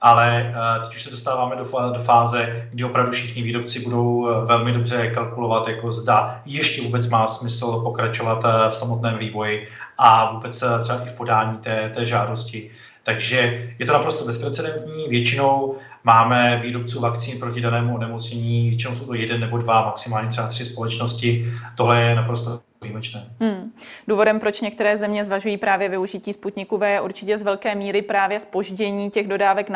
ale 0.00 0.54
eh, 0.54 0.80
teď 0.80 0.94
už 0.94 1.02
se 1.02 1.10
dostáváme 1.10 1.56
do, 1.56 1.64
do 1.92 2.00
fáze, 2.00 2.68
kdy 2.70 2.84
opravdu 2.84 3.12
všichni 3.12 3.42
výrobci 3.42 3.80
budou 3.80 4.28
eh, 4.28 4.44
velmi 4.44 4.72
dobře 4.72 5.10
kalkulovat, 5.10 5.68
jako 5.68 5.92
zda 5.92 6.42
ještě 6.46 6.82
vůbec 6.82 7.10
má 7.10 7.26
smysl 7.26 7.80
pokračovat 7.82 8.44
eh, 8.44 8.70
v 8.70 8.76
samotném 8.76 9.18
vývoji 9.18 9.68
a 9.98 10.32
vůbec 10.32 10.64
třeba 10.80 11.06
i 11.06 11.08
v 11.08 11.12
podání 11.12 11.58
té, 11.58 11.92
té 11.94 12.06
žádosti. 12.06 12.70
Takže 13.02 13.68
je 13.78 13.86
to 13.86 13.92
naprosto 13.92 14.24
bezprecedentní. 14.24 15.08
Většinou 15.08 15.76
máme 16.04 16.60
výrobců 16.62 17.00
vakcín 17.00 17.38
proti 17.38 17.60
danému 17.60 17.94
onemocnění, 17.94 18.68
většinou 18.68 18.96
jsou 18.96 19.06
to 19.06 19.14
jeden 19.14 19.40
nebo 19.40 19.58
dva, 19.58 19.84
maximálně 19.84 20.28
třeba 20.28 20.48
tři 20.48 20.64
společnosti. 20.64 21.52
Tohle 21.74 22.02
je 22.02 22.14
naprosto 22.14 22.60
výjimečné. 22.82 23.26
Hmm. 23.40 23.59
Důvodem, 24.08 24.40
proč 24.40 24.60
některé 24.60 24.96
země 24.96 25.24
zvažují 25.24 25.56
právě 25.56 25.88
využití 25.88 26.32
Sputniku 26.32 26.78
V, 26.78 26.90
je 26.90 27.00
určitě 27.00 27.38
z 27.38 27.42
velké 27.42 27.74
míry 27.74 28.02
právě 28.02 28.40
spoždění 28.40 29.10
těch 29.10 29.28
dodávek 29.28 29.70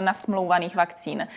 nasmlouvaných 0.00 0.76
vakcín. 0.76 1.28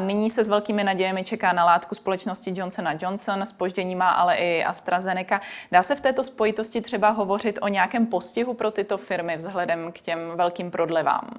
Nyní 0.00 0.30
se 0.30 0.44
s 0.44 0.48
velkými 0.48 0.84
nadějemi 0.84 1.24
čeká 1.24 1.52
na 1.52 1.64
látku 1.64 1.94
společnosti 1.94 2.52
Johnson 2.56 2.88
Johnson, 3.02 3.46
spoždění 3.46 3.96
má 3.96 4.10
ale 4.10 4.36
i 4.36 4.64
AstraZeneca. 4.64 5.40
Dá 5.72 5.82
se 5.82 5.96
v 5.96 6.00
této 6.00 6.24
spojitosti 6.24 6.80
třeba 6.80 7.10
hovořit 7.10 7.58
o 7.62 7.68
nějakém 7.68 8.06
postihu 8.06 8.54
pro 8.54 8.70
tyto 8.70 8.98
firmy 8.98 9.36
vzhledem 9.36 9.92
k 9.92 10.00
těm 10.00 10.18
velkým 10.34 10.70
prodlevám? 10.70 11.30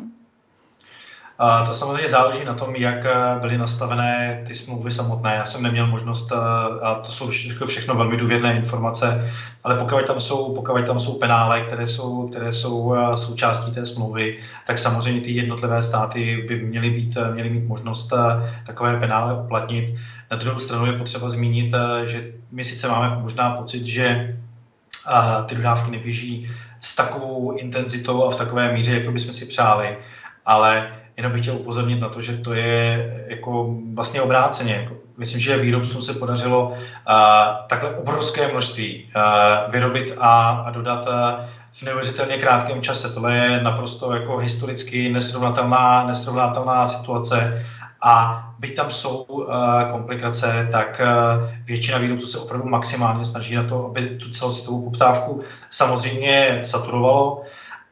To 1.65 1.74
samozřejmě 1.74 2.10
záleží 2.10 2.45
na 2.45 2.54
tom, 2.54 2.76
jak 2.76 3.06
eh, 3.06 3.39
byly 3.41 3.58
nastavené 3.58 4.43
ty 4.48 4.54
smlouvy 4.56 4.91
samotné. 4.91 5.36
Já 5.36 5.45
jsem 5.45 5.63
neměl 5.63 5.88
možnost, 5.88 6.32
eh, 6.32 6.36
a 6.86 6.95
to 6.95 7.12
jsou 7.12 7.28
všechno, 7.28 7.67
všechno 7.67 7.95
velmi 7.95 8.17
důvěrné 8.17 8.56
informace, 8.56 9.32
ale 9.63 9.76
pokud 9.76 10.06
tam 10.06 10.19
jsou, 10.19 10.56
pokud 10.56 10.86
tam 10.86 11.00
jsou 11.00 11.19
penále, 11.19 11.62
které 11.62 11.88
jsou, 11.88 12.28
které 12.28 12.52
jsou 12.52 12.93
eh, 12.93 13.17
součástí 13.17 13.71
té 13.71 13.86
smlouvy, 13.86 14.39
tak 14.67 14.78
samozřejmě 14.78 15.21
ty 15.21 15.32
jednotlivé 15.32 15.82
státy 15.82 16.45
by 16.48 16.60
měly, 16.60 16.89
být, 16.89 17.17
měly 17.34 17.50
mít 17.50 17.67
možnost 17.67 18.13
takové 18.65 19.00
penále 19.00 19.43
uplatnit. 19.43 19.95
Na 20.32 20.38
druhou 20.38 20.60
stranu 20.60 20.86
je 20.86 20.98
potřeba 20.98 21.30
zmínit, 21.30 21.74
že 22.06 22.32
my 22.52 22.63
sice 22.63 22.88
máme 22.88 23.21
možná 23.21 23.52
pocit, 23.52 23.86
že 23.86 24.38
ty 25.45 25.56
dodávky 25.56 25.91
neběží 25.91 26.52
s 26.80 26.95
takovou 26.95 27.58
intenzitou 27.58 28.26
a 28.26 28.32
v 28.32 28.36
takové 28.36 28.74
míře, 28.74 28.93
jako 28.93 29.12
bychom 29.12 29.34
si 29.34 29.45
přáli, 29.45 29.98
ale 30.45 30.91
Jenom 31.17 31.32
bych 31.32 31.41
chtěl 31.41 31.56
upozornit 31.56 31.99
na 31.99 32.10
to, 32.10 32.21
že 32.21 32.38
to 32.38 32.54
je 32.54 33.25
jako 33.28 33.75
vlastně 33.93 34.21
obráceně. 34.21 34.89
Myslím, 35.17 35.39
že 35.39 35.58
výrobcům 35.58 36.01
se 36.01 36.13
podařilo 36.13 36.67
uh, 36.67 36.75
takhle 37.67 37.95
obrovské 37.95 38.47
množství 38.47 39.12
uh, 39.15 39.71
vyrobit 39.71 40.13
a, 40.17 40.49
a 40.49 40.71
dodat 40.71 41.08
uh, 41.08 41.13
v 41.73 41.82
neuvěřitelně 41.84 42.38
krátkém 42.38 42.82
čase. 42.82 43.13
Tohle 43.13 43.36
je 43.36 43.63
naprosto 43.63 44.13
jako 44.13 44.38
historicky 44.38 45.12
nesrovnatelná, 45.12 46.04
nesrovnatelná 46.08 46.86
situace 46.86 47.65
a 48.01 48.43
byť 48.60 48.75
tam 48.75 48.91
jsou 48.91 49.23
uh, 49.23 49.45
komplikace, 49.91 50.69
tak 50.71 51.01
uh, 51.04 51.49
většina 51.65 51.97
výrobců 51.97 52.28
se 52.28 52.38
opravdu 52.38 52.69
maximálně 52.69 53.25
snaží 53.25 53.56
na 53.56 53.63
to, 53.63 53.86
aby 53.86 54.08
tu 54.08 54.30
celosvětovou 54.30 54.89
poptávku 54.89 55.41
samozřejmě 55.71 56.60
saturovalo. 56.63 57.43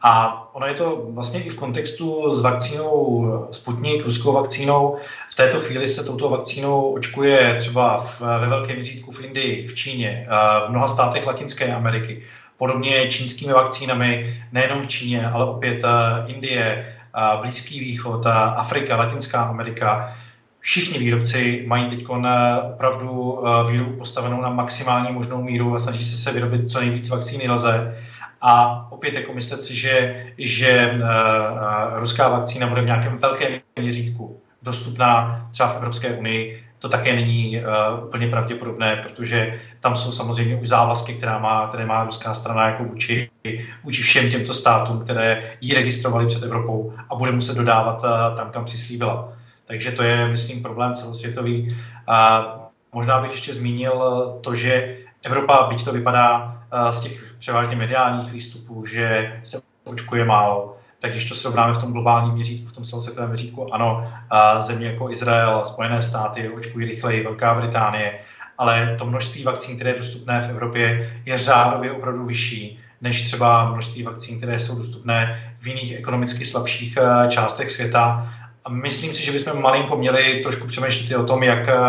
A 0.05 0.43
ono 0.53 0.67
je 0.67 0.73
to 0.73 1.01
vlastně 1.09 1.43
i 1.43 1.49
v 1.49 1.55
kontextu 1.55 2.35
s 2.35 2.41
vakcínou 2.41 3.25
Sputnik, 3.51 4.05
ruskou 4.05 4.33
vakcínou. 4.33 4.97
V 5.31 5.35
této 5.35 5.59
chvíli 5.59 5.87
se 5.87 6.03
touto 6.03 6.29
vakcínou 6.29 6.89
očkuje 6.89 7.55
třeba 7.59 7.97
v, 7.97 8.21
ve 8.21 8.47
velkém 8.47 8.75
měřítku 8.75 9.11
v 9.11 9.19
Indii, 9.19 9.67
v 9.67 9.75
Číně, 9.75 10.27
v 10.67 10.69
mnoha 10.69 10.87
státech 10.87 11.25
Latinské 11.25 11.73
Ameriky. 11.73 12.21
Podobně 12.57 13.07
čínskými 13.07 13.53
vakcínami, 13.53 14.41
nejenom 14.51 14.81
v 14.81 14.87
Číně, 14.87 15.27
ale 15.27 15.45
opět 15.45 15.81
Indie, 16.27 16.95
Blízký 17.41 17.79
východ, 17.79 18.25
Afrika, 18.55 18.97
Latinská 18.97 19.43
Amerika. 19.43 20.15
Všichni 20.59 20.99
výrobci 20.99 21.63
mají 21.67 21.89
teď 21.89 22.05
opravdu 22.73 23.43
výrobu 23.71 23.91
postavenou 23.91 24.41
na 24.41 24.49
maximální 24.49 25.13
možnou 25.13 25.43
míru 25.43 25.75
a 25.75 25.79
snaží 25.79 26.05
se 26.05 26.17
se 26.17 26.31
vyrobit 26.31 26.71
co 26.71 26.79
nejvíc 26.79 27.09
vakcíny 27.09 27.49
lze. 27.49 27.97
A 28.45 28.85
opět 28.91 29.13
jako 29.13 29.33
myslet 29.33 29.63
si, 29.63 29.75
že, 29.75 30.25
že 30.37 30.91
uh, 30.93 31.99
ruská 31.99 32.29
vakcína 32.29 32.67
bude 32.67 32.81
v 32.81 32.85
nějakém 32.85 33.17
velkém 33.17 33.53
měřítku 33.79 34.39
dostupná 34.61 35.47
třeba 35.51 35.69
v 35.69 35.75
Evropské 35.75 36.09
unii, 36.11 36.63
to 36.79 36.89
také 36.89 37.15
není 37.15 37.59
uh, 37.59 38.05
úplně 38.07 38.27
pravděpodobné, 38.27 38.95
protože 39.07 39.59
tam 39.79 39.95
jsou 39.95 40.11
samozřejmě 40.11 40.55
už 40.55 40.67
závazky, 40.67 41.13
která 41.13 41.39
má, 41.39 41.67
které 41.67 41.85
má 41.85 42.03
ruská 42.03 42.33
strana 42.33 42.67
jako 42.67 42.83
vůči, 42.83 43.29
vůči 43.83 44.01
všem 44.01 44.31
těmto 44.31 44.53
státům, 44.53 44.99
které 44.99 45.43
ji 45.61 45.73
registrovali 45.73 46.25
před 46.25 46.43
Evropou 46.43 46.93
a 47.09 47.15
bude 47.15 47.31
muset 47.31 47.57
dodávat 47.57 48.03
uh, 48.03 48.37
tam, 48.37 48.51
kam 48.51 48.65
přislíbila. 48.65 49.33
Takže 49.65 49.91
to 49.91 50.03
je, 50.03 50.27
myslím, 50.27 50.63
problém 50.63 50.93
celosvětový. 50.93 51.77
A 52.07 52.45
možná 52.93 53.21
bych 53.21 53.31
ještě 53.31 53.53
zmínil 53.53 53.93
to, 54.41 54.55
že 54.55 54.97
Evropa, 55.23 55.67
byť 55.69 55.85
to 55.85 55.93
vypadá 55.93 56.62
z 56.91 57.01
těch 57.01 57.35
převážně 57.39 57.75
mediálních 57.75 58.31
výstupů, 58.31 58.85
že 58.85 59.39
se 59.43 59.61
očkuje 59.83 60.25
málo, 60.25 60.77
tak 60.99 61.11
když 61.11 61.29
to 61.29 61.35
srovnáme 61.35 61.73
v 61.73 61.81
tom 61.81 61.91
globálním 61.91 62.33
měřítku, 62.33 62.67
v 62.67 62.75
tom 62.75 62.83
celosvětovém 62.83 63.29
měřítku, 63.29 63.73
ano, 63.73 64.13
země 64.59 64.87
jako 64.87 65.11
Izrael, 65.11 65.61
Spojené 65.65 66.01
státy 66.01 66.49
očkují 66.49 66.85
rychleji, 66.85 67.23
Velká 67.23 67.53
Británie, 67.53 68.19
ale 68.57 68.95
to 68.99 69.05
množství 69.05 69.43
vakcín, 69.43 69.75
které 69.75 69.89
je 69.89 69.97
dostupné 69.97 70.41
v 70.41 70.49
Evropě, 70.49 71.11
je 71.25 71.37
řádově 71.37 71.91
opravdu 71.91 72.25
vyšší 72.25 72.79
než 73.03 73.23
třeba 73.23 73.71
množství 73.71 74.03
vakcín, 74.03 74.37
které 74.37 74.59
jsou 74.59 74.77
dostupné 74.77 75.43
v 75.59 75.67
jiných 75.67 75.95
ekonomicky 75.95 76.45
slabších 76.45 76.97
eh, 76.97 77.27
částech 77.27 77.71
světa. 77.71 78.33
Myslím 78.69 79.13
si, 79.13 79.25
že 79.25 79.31
bychom 79.31 79.61
malinko 79.61 79.97
měli 79.97 80.39
trošku 80.43 80.67
přemýšlet 80.67 81.11
i 81.11 81.15
o 81.15 81.25
tom, 81.25 81.43
jak 81.43 81.69
eh, 81.69 81.79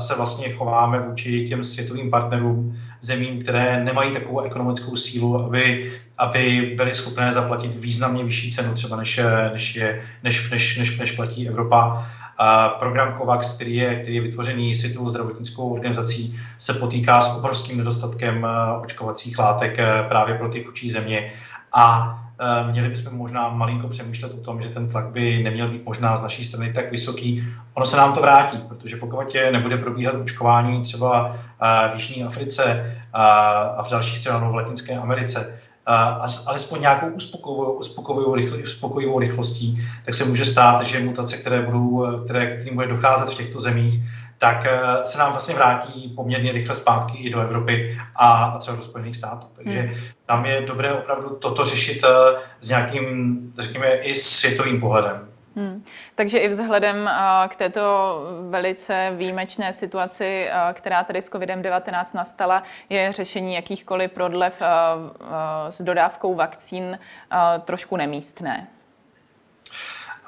se 0.00 0.14
vlastně 0.16 0.50
chováme 0.50 1.00
vůči 1.00 1.48
těm 1.48 1.64
světovým 1.64 2.10
partnerům, 2.10 2.78
zemím, 3.00 3.42
které 3.42 3.84
nemají 3.84 4.12
takovou 4.12 4.40
ekonomickou 4.40 4.96
sílu, 4.96 5.38
aby, 5.44 5.92
aby 6.18 6.72
byly 6.76 6.94
schopné 6.94 7.32
zaplatit 7.32 7.74
významně 7.74 8.24
vyšší 8.24 8.52
cenu, 8.52 8.74
třeba 8.74 8.96
než, 8.96 9.20
než, 9.52 9.76
je, 9.76 10.02
než, 10.22 10.50
než, 10.50 10.78
než, 10.78 10.98
než 10.98 11.10
platí 11.10 11.48
Evropa. 11.48 12.08
A 12.38 12.68
program 12.68 13.14
COVAX, 13.18 13.54
který 13.54 13.74
je, 13.74 14.00
který 14.00 14.16
je 14.16 14.22
vytvořený 14.22 14.74
Světovou 14.74 15.08
zdravotnickou 15.08 15.74
organizací, 15.74 16.38
se 16.58 16.74
potýká 16.74 17.20
s 17.20 17.36
obrovským 17.36 17.78
nedostatkem 17.78 18.44
eh, 18.44 18.80
očkovacích 18.82 19.38
látek 19.38 19.78
eh, 19.78 20.04
právě 20.08 20.34
pro 20.34 20.48
ty 20.48 20.64
chudší 20.64 20.90
země. 20.90 21.32
A 21.72 22.14
Eh, 22.16 22.23
měli 22.70 22.88
bychom 22.88 23.14
možná 23.14 23.48
malinko 23.48 23.88
přemýšlet 23.88 24.34
o 24.34 24.36
tom, 24.36 24.60
že 24.60 24.68
ten 24.68 24.88
tlak 24.88 25.06
by 25.06 25.42
neměl 25.42 25.68
být 25.68 25.84
možná 25.84 26.16
z 26.16 26.22
naší 26.22 26.44
strany 26.44 26.72
tak 26.72 26.90
vysoký. 26.90 27.44
Ono 27.74 27.86
se 27.86 27.96
nám 27.96 28.12
to 28.12 28.20
vrátí, 28.20 28.58
protože 28.68 28.96
pokud 28.96 29.34
nebude 29.52 29.76
probíhat 29.76 30.14
očkování 30.14 30.82
třeba 30.82 31.36
eh, 31.36 31.88
v 31.88 31.94
Jižní 31.94 32.24
Africe 32.24 32.64
eh, 32.64 33.18
a 33.76 33.82
v 33.82 33.90
dalších 33.90 34.20
třeba 34.20 34.38
v 34.38 34.54
Latinské 34.54 34.96
Americe, 34.96 35.60
alespoň 36.46 36.80
nějakou 36.80 37.06
uspokojivou, 37.06 37.72
uspokojivou, 37.72 38.62
uspokojivou 38.62 39.18
rychlostí, 39.18 39.84
tak 40.04 40.14
se 40.14 40.24
může 40.24 40.44
stát, 40.44 40.82
že 40.82 41.00
mutace, 41.00 41.36
které, 41.36 41.62
budou, 41.62 42.06
které 42.24 42.56
k 42.56 42.64
ním 42.64 42.74
bude 42.74 42.86
docházet 42.86 43.34
v 43.34 43.36
těchto 43.36 43.60
zemích, 43.60 44.02
tak 44.38 44.66
eh, 44.66 45.04
se 45.04 45.18
nám 45.18 45.32
vlastně 45.32 45.54
vrátí 45.54 46.12
poměrně 46.16 46.52
rychle 46.52 46.74
zpátky 46.74 47.18
i 47.18 47.30
do 47.30 47.40
Evropy 47.40 47.98
a 48.16 48.58
třeba 48.58 48.76
do 48.76 48.82
Spojených 48.82 49.16
států. 49.16 49.46
Takže 49.56 49.80
hmm. 49.80 49.96
tam 50.26 50.46
je 50.46 50.60
dobré 50.60 50.92
opravdu 50.92 51.36
toto 51.36 51.64
řešit 51.64 52.04
eh, 52.04 52.38
s 52.60 52.68
nějakým, 52.68 53.38
řekněme, 53.58 53.92
i 53.92 54.14
světovým 54.14 54.80
pohledem. 54.80 55.28
Hmm. 55.56 55.84
Takže 56.14 56.38
i 56.38 56.48
vzhledem 56.48 57.08
eh, 57.08 57.48
k 57.48 57.56
této 57.56 58.20
velice 58.50 59.12
výjimečné 59.16 59.72
situaci, 59.72 60.48
která 60.72 61.04
tady 61.04 61.22
s 61.22 61.30
COVID-19 61.30 62.04
nastala, 62.14 62.62
je 62.88 63.12
řešení 63.12 63.54
jakýchkoliv 63.54 64.10
prodlev 64.10 64.62
s 65.68 65.82
dodávkou 65.82 66.34
vakcín 66.34 66.98
trošku 67.64 67.96
nemístné. 67.96 68.66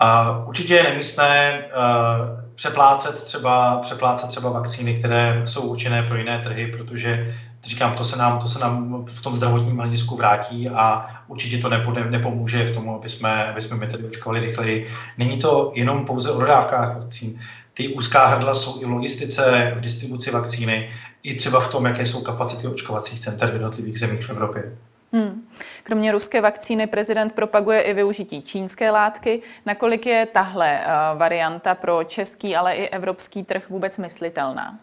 Uh, 0.03 0.49
určitě 0.49 0.75
je 0.75 0.83
nemístné 0.83 1.65
uh, 1.65 2.41
přeplácet 2.55 3.25
třeba, 3.25 3.79
přeplácet 3.79 4.29
třeba 4.29 4.51
vakcíny, 4.51 4.95
které 4.99 5.43
jsou 5.45 5.63
určené 5.63 6.03
pro 6.03 6.17
jiné 6.17 6.39
trhy, 6.39 6.67
protože 6.67 7.35
říkám, 7.65 7.95
to 7.95 8.05
se 8.05 8.19
nám, 8.19 8.39
to 8.39 8.49
se 8.49 8.59
nám 8.59 9.05
v 9.09 9.23
tom 9.23 9.37
zdravotním 9.37 9.79
hledisku 9.79 10.17
vrátí 10.17 10.69
a 10.69 11.07
určitě 11.29 11.59
to 11.59 11.69
nepo, 11.69 11.93
nepomůže 11.93 12.65
v 12.65 12.75
tom, 12.75 12.91
aby 12.91 13.09
jsme, 13.09 13.47
aby 13.47 13.63
jsme 13.63 13.77
my 13.77 13.87
tedy 13.87 14.05
očkovali 14.05 14.41
rychleji. 14.41 14.87
Není 15.19 15.39
to 15.39 15.73
jenom 15.75 16.05
pouze 16.05 16.31
o 16.31 16.41
dodávkách 16.41 16.97
vakcín. 16.97 17.41
Ty 17.75 17.89
úzká 17.89 18.27
hrdla 18.27 18.55
jsou 18.55 18.83
i 18.83 18.85
v 18.85 18.91
logistice, 18.91 19.73
v 19.77 19.81
distribuci 19.81 20.31
vakcíny, 20.31 20.91
i 21.23 21.35
třeba 21.35 21.61
v 21.61 21.71
tom, 21.71 21.87
jaké 21.87 22.07
jsou 22.07 22.23
kapacity 22.23 22.67
očkovacích 22.67 23.21
center 23.21 23.51
v 23.51 23.53
jednotlivých 23.53 23.99
zemích 23.99 24.25
v 24.25 24.31
Evropě. 24.31 24.73
Hmm. 25.17 25.49
Kromě 25.83 26.13
ruské 26.13 26.41
vakcíny 26.41 26.87
prezident 26.87 27.33
propaguje 27.33 27.81
i 27.81 27.95
využití 27.95 28.43
čínské 28.43 28.91
látky. 28.91 29.43
Nakolik 29.67 30.07
je 30.07 30.27
tahle 30.27 30.81
uh, 30.81 31.19
varianta 31.19 31.75
pro 31.75 32.05
český, 32.05 32.57
ale 32.57 32.75
i 32.75 32.89
evropský 32.89 33.45
trh 33.45 33.71
vůbec 33.71 33.99
myslitelná? 33.99 34.79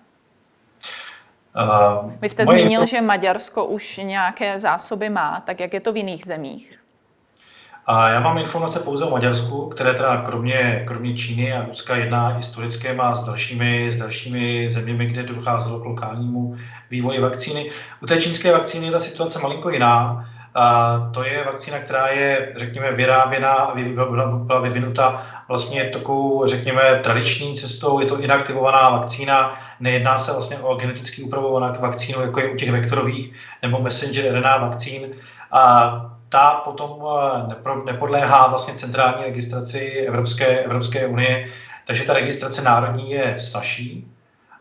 Uh, 1.56 2.12
Vy 2.22 2.30
jste 2.30 2.46
zmínil, 2.46 2.86
že 2.86 3.02
Maďarsko 3.02 3.66
už 3.66 3.98
nějaké 3.98 4.60
zásoby 4.60 5.10
má, 5.10 5.44
tak 5.46 5.60
jak 5.60 5.74
je 5.74 5.80
to 5.80 5.94
v 5.94 5.98
jiných 5.98 6.26
zemích? 6.26 6.80
A 7.86 8.10
já 8.10 8.20
mám 8.20 8.38
informace 8.38 8.80
pouze 8.80 9.06
o 9.06 9.10
Maďarsku, 9.10 9.70
které 9.70 9.94
teda 9.94 10.22
kromě, 10.22 10.84
kromě 10.88 11.18
Číny 11.18 11.54
a 11.54 11.66
Ruska 11.66 11.96
jedná 11.96 12.40
i 12.40 12.44
s 12.44 12.58
a 13.00 13.16
s 13.16 13.24
dalšími, 13.24 13.92
s 13.92 13.98
dalšími 13.98 14.72
zeměmi, 14.72 15.06
kde 15.06 15.24
docházelo 15.24 15.80
k 15.80 15.86
lokálnímu 15.86 16.56
vývoji 16.90 17.20
vakcíny. 17.20 17.72
U 18.02 18.06
té 18.06 18.22
čínské 18.22 18.52
vakcíny 18.52 18.86
je 18.86 18.92
ta 18.92 19.00
situace 19.00 19.40
malinko 19.40 19.70
jiná. 19.70 20.26
A 20.56 20.98
to 21.14 21.24
je 21.24 21.44
vakcína, 21.44 21.80
která 21.80 22.08
je, 22.08 22.54
řekněme, 22.56 22.92
vyráběna 22.92 23.52
a 23.52 23.76
byla 24.46 24.60
vyvinuta 24.60 25.26
vlastně 25.48 25.84
takovou, 25.84 26.48
řekněme, 26.48 27.00
tradiční 27.04 27.56
cestou. 27.56 28.00
Je 28.00 28.06
to 28.06 28.20
inaktivovaná 28.20 28.90
vakcína, 28.90 29.58
nejedná 29.80 30.18
se 30.18 30.32
vlastně 30.32 30.58
o 30.58 30.76
geneticky 30.76 31.24
upravovanou 31.24 31.82
vakcínu, 31.82 32.22
jako 32.22 32.40
je 32.40 32.50
u 32.50 32.56
těch 32.56 32.72
vektorových 32.72 33.34
nebo 33.62 33.82
messenger 33.82 34.34
RNA 34.34 34.58
vakcín. 34.58 35.16
A 35.52 36.13
ta 36.34 36.54
potom 36.66 37.04
eh, 37.06 37.84
nepodléhá 37.86 38.48
vlastně 38.48 38.74
centrální 38.74 39.24
registraci 39.24 39.80
Evropské, 40.08 40.60
Evropské 40.60 41.08
unie, 41.08 41.48
takže 41.86 42.04
ta 42.04 42.14
registrace 42.14 42.62
národní 42.62 43.12
je 43.12 43.36
stažší. 43.40 44.08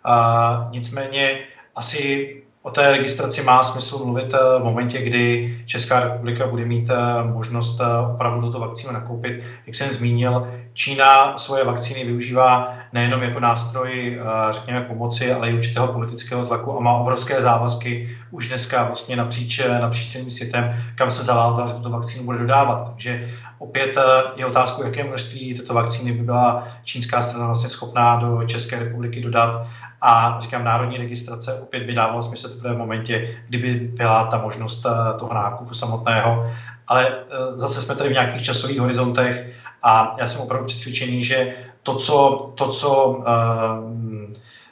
A 0.05 0.69
nicméně 0.71 1.45
asi 1.75 2.42
O 2.65 2.71
té 2.71 2.91
registraci 2.91 3.43
má 3.43 3.65
smysl 3.65 4.05
mluvit 4.05 4.35
eh, 4.35 4.39
v 4.61 4.65
momentě, 4.65 5.03
kdy 5.03 5.55
Česká 5.67 6.01
republika 6.01 6.47
bude 6.47 6.65
mít 6.65 6.91
eh, 6.91 7.25
možnost 7.25 7.81
eh, 7.81 8.13
opravdu 8.15 8.47
tuto 8.47 8.61
vakcínu 8.61 8.93
nakoupit. 8.93 9.43
Jak 9.67 9.77
jsem 9.77 9.93
zmínil, 9.93 10.49
Čína 10.75 11.39
svoje 11.39 11.65
vakcíny 11.65 12.05
využívá 12.05 12.75
nejenom 12.93 13.23
jako 13.23 13.41
nástroj, 13.41 14.21
řekněme, 14.51 14.81
pomoci, 14.81 15.33
ale 15.33 15.51
i 15.51 15.55
určitého 15.55 15.89
politického 15.89 16.47
tlaku 16.47 16.77
a 16.77 16.81
má 16.81 16.93
obrovské 16.93 17.43
závazky 17.43 18.17
už 18.31 18.49
dneska 18.49 18.85
vlastně 18.85 19.17
napříč, 19.17 19.63
napříč 19.81 20.13
celým 20.13 20.31
světem, 20.31 20.77
kam 20.95 21.11
se 21.11 21.23
zavázal, 21.23 21.69
že 21.69 21.75
tuto 21.75 21.91
vakcínu 21.91 22.25
bude 22.25 22.39
dodávat. 22.39 22.89
Takže 22.89 23.29
opět 23.59 23.99
je 24.37 24.47
otázku, 24.47 24.83
jaké 24.83 25.05
množství 25.05 25.55
této 25.55 25.75
vakcíny 25.75 26.13
by 26.13 26.23
byla 26.23 26.69
čínská 26.85 27.23
strana 27.23 27.47
vlastně 27.47 27.69
schopná 27.69 28.17
do 28.17 28.43
České 28.47 28.79
republiky 28.79 29.21
dodat 29.21 29.67
a 30.03 30.41
říkám, 30.41 30.65
národní 30.65 30.97
registrace 30.97 31.61
opět 31.61 31.83
by 31.83 31.95
dávalo 31.95 32.23
smysl 32.23 32.49
v 32.61 32.77
momentě, 32.77 33.39
kdyby 33.49 33.75
byla 33.75 34.27
ta 34.27 34.39
možnost 34.39 34.87
eh, 34.87 35.19
toho 35.19 35.35
nákupu 35.35 35.75
samotného. 35.75 36.51
Ale 36.89 37.09
eh, 37.09 37.59
zase 37.59 37.81
jsme 37.81 37.95
tady 37.95 38.11
v 38.11 38.13
nějakých 38.13 38.45
časových 38.45 38.81
horizontech 38.81 39.53
a 39.83 40.17
já 40.19 40.27
jsem 40.27 40.41
opravdu 40.41 40.67
přesvědčený, 40.67 41.25
že 41.25 41.55
to, 41.83 41.95
co, 41.95 42.53
to, 42.55 42.69
co, 42.69 43.07
uh, 43.07 43.25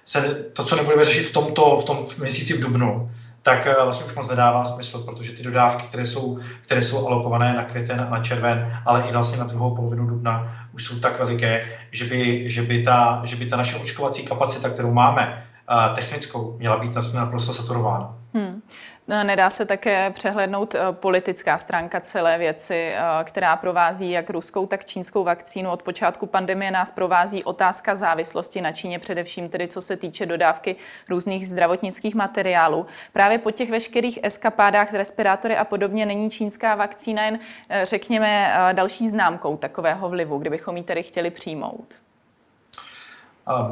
se, 0.05 0.45
to, 0.53 0.65
co 0.65 0.77
nebudeme 0.77 1.05
řešit 1.05 1.23
v 1.23 1.33
tomto 1.33 1.77
v 1.77 1.85
tom 1.85 2.07
měsíci 2.21 2.55
v 2.55 2.61
Dubnu, 2.61 3.11
tak 3.51 3.67
eh, 3.67 3.85
vlastně 3.85 4.07
už 4.07 4.15
moc 4.15 4.29
nedává 4.29 4.65
smysl, 4.65 5.03
protože 5.05 5.33
ty 5.33 5.43
dodávky, 5.43 5.87
které 5.87 6.07
jsou, 6.07 6.39
které 6.63 6.83
jsou 6.83 7.07
alokované 7.07 7.55
na 7.55 7.65
květen 7.65 8.01
a 8.01 8.11
na 8.11 8.23
červen, 8.23 8.73
ale 8.87 9.05
i 9.09 9.13
vlastně 9.13 9.39
na 9.39 9.45
druhou 9.45 9.77
polovinu 9.77 10.07
dubna, 10.07 10.55
už 10.75 10.85
jsou 10.85 11.01
tak 11.01 11.19
veliké, 11.19 11.69
že 11.91 12.05
by, 12.05 12.51
že 12.51 12.63
by, 12.63 12.83
ta, 12.83 13.21
že 13.25 13.37
by 13.37 13.47
ta 13.47 13.57
naše 13.57 13.77
očkovací 13.77 14.23
kapacita, 14.23 14.71
kterou 14.71 14.93
máme, 14.93 15.45
eh, 15.71 15.95
technickou, 15.95 16.57
měla 16.59 16.77
být 16.77 16.93
naprosto 17.15 17.53
saturována. 17.53 18.15
Hmm. 18.35 18.63
No, 19.11 19.25
nedá 19.25 19.51
se 19.51 19.67
také 19.67 20.11
přehlednout 20.11 20.75
eh, 20.75 20.79
politická 20.93 21.59
stránka 21.59 22.01
celé 22.01 22.39
věci, 22.39 22.75
eh, 22.75 23.01
která 23.25 23.57
provází 23.57 24.11
jak 24.11 24.31
ruskou, 24.31 24.67
tak 24.67 24.85
čínskou 24.85 25.25
vakcínu. 25.25 25.71
Od 25.71 25.83
počátku 25.83 26.27
pandemie 26.27 26.71
nás 26.71 26.91
provází 26.91 27.45
otázka 27.45 27.95
závislosti 27.95 28.61
na 28.61 28.73
Číně, 28.73 28.99
především 28.99 29.49
tedy 29.49 29.69
co 29.69 29.81
se 29.81 29.97
týče 29.97 30.27
dodávky 30.27 30.77
různých 31.09 31.49
zdravotnických 31.49 32.15
materiálů. 32.15 32.87
Právě 33.13 33.39
po 33.39 33.51
těch 33.51 33.71
veškerých 33.71 34.19
eskapádách 34.23 34.91
z 34.91 34.95
respirátory 34.95 35.57
a 35.57 35.65
podobně 35.65 36.07
není 36.07 36.31
čínská 36.31 36.75
vakcína 36.75 37.25
jen, 37.25 37.39
eh, 37.69 37.87
řekněme, 37.87 38.55
další 38.73 39.09
známkou 39.09 39.57
takového 39.57 40.09
vlivu, 40.09 40.39
kdybychom 40.39 40.77
ji 40.77 40.83
tedy 40.83 41.03
chtěli 41.03 41.31
přijmout. 41.31 42.10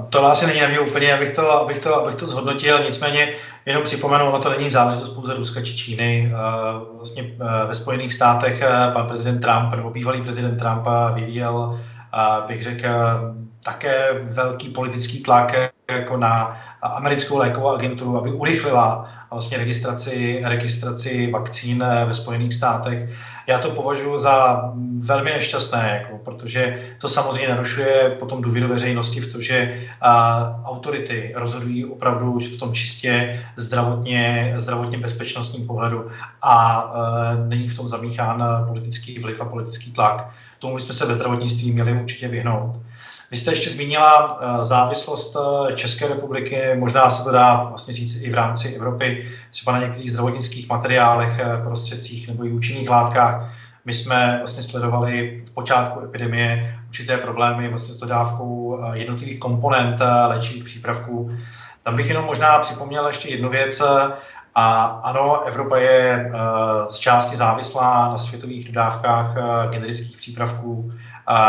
To 0.08 0.26
asi 0.26 0.46
není 0.46 0.60
na 0.60 0.68
mě 0.68 0.80
úplně, 0.80 1.14
abych 1.14 1.30
to, 1.30 1.52
abych 1.52 1.78
to, 1.78 2.02
abych 2.02 2.14
to 2.14 2.26
zhodnotil, 2.26 2.78
nicméně 2.84 3.32
jenom 3.66 3.82
připomenu, 3.82 4.28
ono 4.28 4.38
to 4.38 4.50
není 4.50 4.70
záležitost 4.70 5.08
pouze 5.08 5.34
Ruska 5.34 5.60
či 5.60 5.76
Číny. 5.76 6.32
Vlastně 6.96 7.24
ve 7.66 7.74
Spojených 7.74 8.14
státech 8.14 8.62
pan 8.92 9.06
prezident 9.06 9.40
Trump 9.40 9.74
nebo 9.74 9.90
bývalý 9.90 10.22
prezident 10.22 10.58
Trump 10.58 10.86
vyvíjel, 11.14 11.80
bych 12.46 12.62
řekl, 12.62 12.88
také 13.64 14.08
velký 14.22 14.68
politický 14.68 15.22
tlak 15.22 15.52
jako 15.90 16.16
na 16.16 16.60
americkou 16.82 17.38
lékovou 17.38 17.68
agenturu, 17.68 18.18
aby 18.18 18.32
urychlila 18.32 19.10
vlastně 19.30 19.58
registraci, 19.58 20.40
registraci 20.44 21.30
vakcín 21.30 21.84
ve 22.06 22.14
Spojených 22.14 22.54
státech. 22.54 23.10
Já 23.46 23.58
to 23.58 23.70
považuji 23.70 24.18
za 24.18 24.62
velmi 24.98 25.30
nešťastné, 25.30 26.00
jako, 26.02 26.18
protože 26.24 26.80
to 27.00 27.08
samozřejmě 27.08 27.48
narušuje 27.48 28.16
potom 28.18 28.42
důvěru 28.42 28.68
veřejnosti 28.68 29.20
v 29.20 29.32
to, 29.32 29.40
že 29.40 29.80
a, 30.00 30.62
autority 30.64 31.32
rozhodují 31.36 31.84
opravdu 31.84 32.38
v 32.38 32.58
tom 32.58 32.74
čistě 32.74 33.42
zdravotně, 33.56 34.54
zdravotně 34.56 34.98
bezpečnostním 34.98 35.66
pohledu 35.66 36.06
a 36.42 36.58
a 36.78 37.34
není 37.48 37.68
v 37.68 37.76
tom 37.76 37.88
zamíchán 37.88 38.64
politický 38.68 39.18
vliv 39.18 39.40
a 39.40 39.44
politický 39.44 39.92
tlak. 39.92 40.30
Tomu 40.58 40.74
bychom 40.74 40.94
se 40.94 41.06
ve 41.06 41.14
zdravotnictví 41.14 41.72
měli 41.72 41.92
určitě 41.92 42.28
vyhnout. 42.28 42.76
Vy 43.30 43.36
jste 43.36 43.52
ještě 43.52 43.70
zmínila 43.70 44.40
eh, 44.40 44.64
závislost 44.64 45.36
eh, 45.36 45.72
České 45.72 46.08
republiky, 46.08 46.60
možná 46.74 47.10
se 47.10 47.24
to 47.24 47.30
dá 47.30 47.64
vlastně 47.64 47.94
říct 47.94 48.22
i 48.22 48.30
v 48.30 48.34
rámci 48.34 48.74
Evropy, 48.74 49.28
třeba 49.50 49.72
na 49.72 49.80
některých 49.80 50.10
zdravotnických 50.10 50.68
materiálech, 50.68 51.38
eh, 51.38 51.62
prostředcích 51.64 52.28
nebo 52.28 52.44
i 52.44 52.52
účinných 52.52 52.90
látkách. 52.90 53.52
My 53.84 53.94
jsme 53.94 54.36
vlastně 54.38 54.62
sledovali 54.62 55.38
v 55.46 55.54
počátku 55.54 56.04
epidemie 56.04 56.74
určité 56.88 57.16
problémy 57.16 57.68
vlastně 57.68 57.94
s 57.94 57.98
dodávkou 57.98 58.80
jednotlivých 58.92 59.38
komponent 59.38 60.00
léčivých 60.28 60.64
přípravků. 60.64 61.30
Tam 61.82 61.96
bych 61.96 62.08
jenom 62.08 62.24
možná 62.24 62.58
připomněl 62.58 63.06
ještě 63.06 63.28
jednu 63.28 63.48
věc. 63.48 63.82
A 64.54 64.84
ano, 64.84 65.42
Evropa 65.44 65.76
je 65.76 66.32
z 66.88 66.94
části 66.98 67.36
závislá 67.36 68.08
na 68.08 68.18
světových 68.18 68.66
dodávkách 68.66 69.34
generických 69.70 70.16
přípravků 70.16 70.92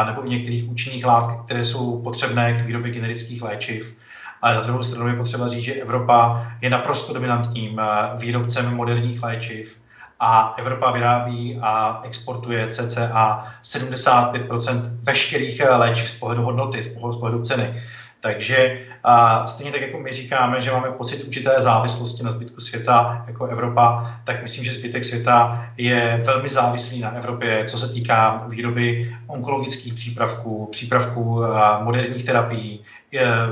nebo 0.05 0.25
i 0.25 0.29
některých 0.29 0.69
účinných 0.69 1.05
látek, 1.05 1.35
které 1.45 1.65
jsou 1.65 2.01
potřebné 2.01 2.53
k 2.53 2.65
výrobě 2.65 2.91
generických 2.91 3.41
léčiv. 3.41 3.97
Ale 4.41 4.55
na 4.55 4.61
druhou 4.61 4.83
stranu 4.83 5.07
je 5.07 5.15
potřeba 5.15 5.47
říct, 5.47 5.63
že 5.63 5.73
Evropa 5.73 6.47
je 6.61 6.69
naprosto 6.69 7.13
dominantním 7.13 7.81
výrobcem 8.17 8.75
moderních 8.75 9.23
léčiv 9.23 9.79
a 10.19 10.53
Evropa 10.57 10.91
vyrábí 10.91 11.59
a 11.61 12.01
exportuje 12.03 12.67
cca 12.67 13.43
75% 13.63 14.81
veškerých 15.03 15.61
léčiv 15.69 16.09
z 16.09 16.19
pohledu 16.19 16.43
hodnoty, 16.43 16.83
z 16.83 16.93
pohledu 17.19 17.41
ceny. 17.41 17.81
Takže 18.21 18.79
a 19.03 19.47
stejně 19.47 19.71
tak, 19.71 19.81
jako 19.81 19.99
my 19.99 20.11
říkáme, 20.11 20.61
že 20.61 20.71
máme 20.71 20.91
pocit 20.91 21.23
určité 21.23 21.61
závislosti 21.61 22.23
na 22.23 22.31
zbytku 22.31 22.61
světa 22.61 23.23
jako 23.27 23.45
Evropa, 23.45 24.15
tak 24.23 24.41
myslím, 24.41 24.63
že 24.63 24.73
zbytek 24.73 25.05
světa 25.05 25.65
je 25.77 26.21
velmi 26.25 26.49
závislý 26.49 27.01
na 27.01 27.11
Evropě, 27.11 27.65
co 27.65 27.77
se 27.77 27.93
týká 27.93 28.43
výroby 28.47 29.15
onkologických 29.27 29.93
přípravků, 29.93 30.67
přípravků 30.71 31.43
moderních 31.81 32.23
terapií, 32.23 32.83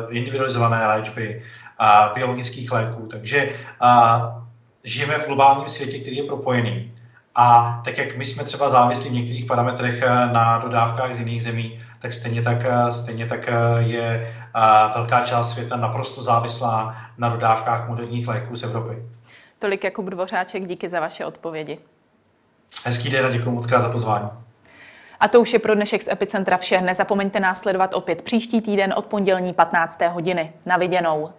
individualizované 0.09 0.87
léčby, 0.87 1.41
a 1.79 2.11
biologických 2.15 2.71
léků. 2.71 3.07
Takže 3.11 3.49
a, 3.79 4.43
žijeme 4.83 5.19
v 5.19 5.27
globálním 5.27 5.67
světě, 5.67 5.99
který 5.99 6.17
je 6.17 6.23
propojený. 6.23 6.91
A 7.35 7.81
tak, 7.85 7.97
jak 7.97 8.17
my 8.17 8.25
jsme 8.25 8.43
třeba 8.43 8.69
závislí 8.69 9.09
v 9.09 9.13
některých 9.13 9.45
parametrech 9.45 10.03
na 10.31 10.57
dodávkách 10.57 11.15
z 11.15 11.19
jiných 11.19 11.43
zemí, 11.43 11.79
tak 11.99 12.13
stejně 12.13 12.41
tak, 12.41 12.65
stejně 12.89 13.25
tak 13.25 13.49
je 13.77 14.33
velká 14.95 15.25
část 15.25 15.53
světa 15.53 15.75
naprosto 15.75 16.23
závislá 16.23 16.95
na 17.17 17.29
dodávkách 17.29 17.87
moderních 17.87 18.27
léků 18.27 18.55
z 18.55 18.63
Evropy. 18.63 19.03
Tolik 19.59 19.83
Jakub 19.83 20.05
Dvořáček, 20.05 20.67
díky 20.67 20.89
za 20.89 20.99
vaše 20.99 21.25
odpovědi. 21.25 21.79
Hezký 22.85 23.09
den 23.09 23.25
a 23.25 23.29
děkuji 23.29 23.51
moc 23.51 23.67
krát 23.67 23.81
za 23.81 23.89
pozvání. 23.89 24.29
A 25.19 25.27
to 25.27 25.41
už 25.41 25.53
je 25.53 25.59
pro 25.59 25.75
dnešek 25.75 26.03
z 26.03 26.07
Epicentra 26.07 26.57
vše. 26.57 26.81
Nezapomeňte 26.81 27.39
nás 27.39 27.59
sledovat 27.59 27.93
opět 27.93 28.21
příští 28.21 28.61
týden 28.61 28.93
od 28.97 29.05
pondělní 29.05 29.53
15. 29.53 30.01
hodiny. 30.01 30.53
Na 30.65 30.77
viděnou. 30.77 31.29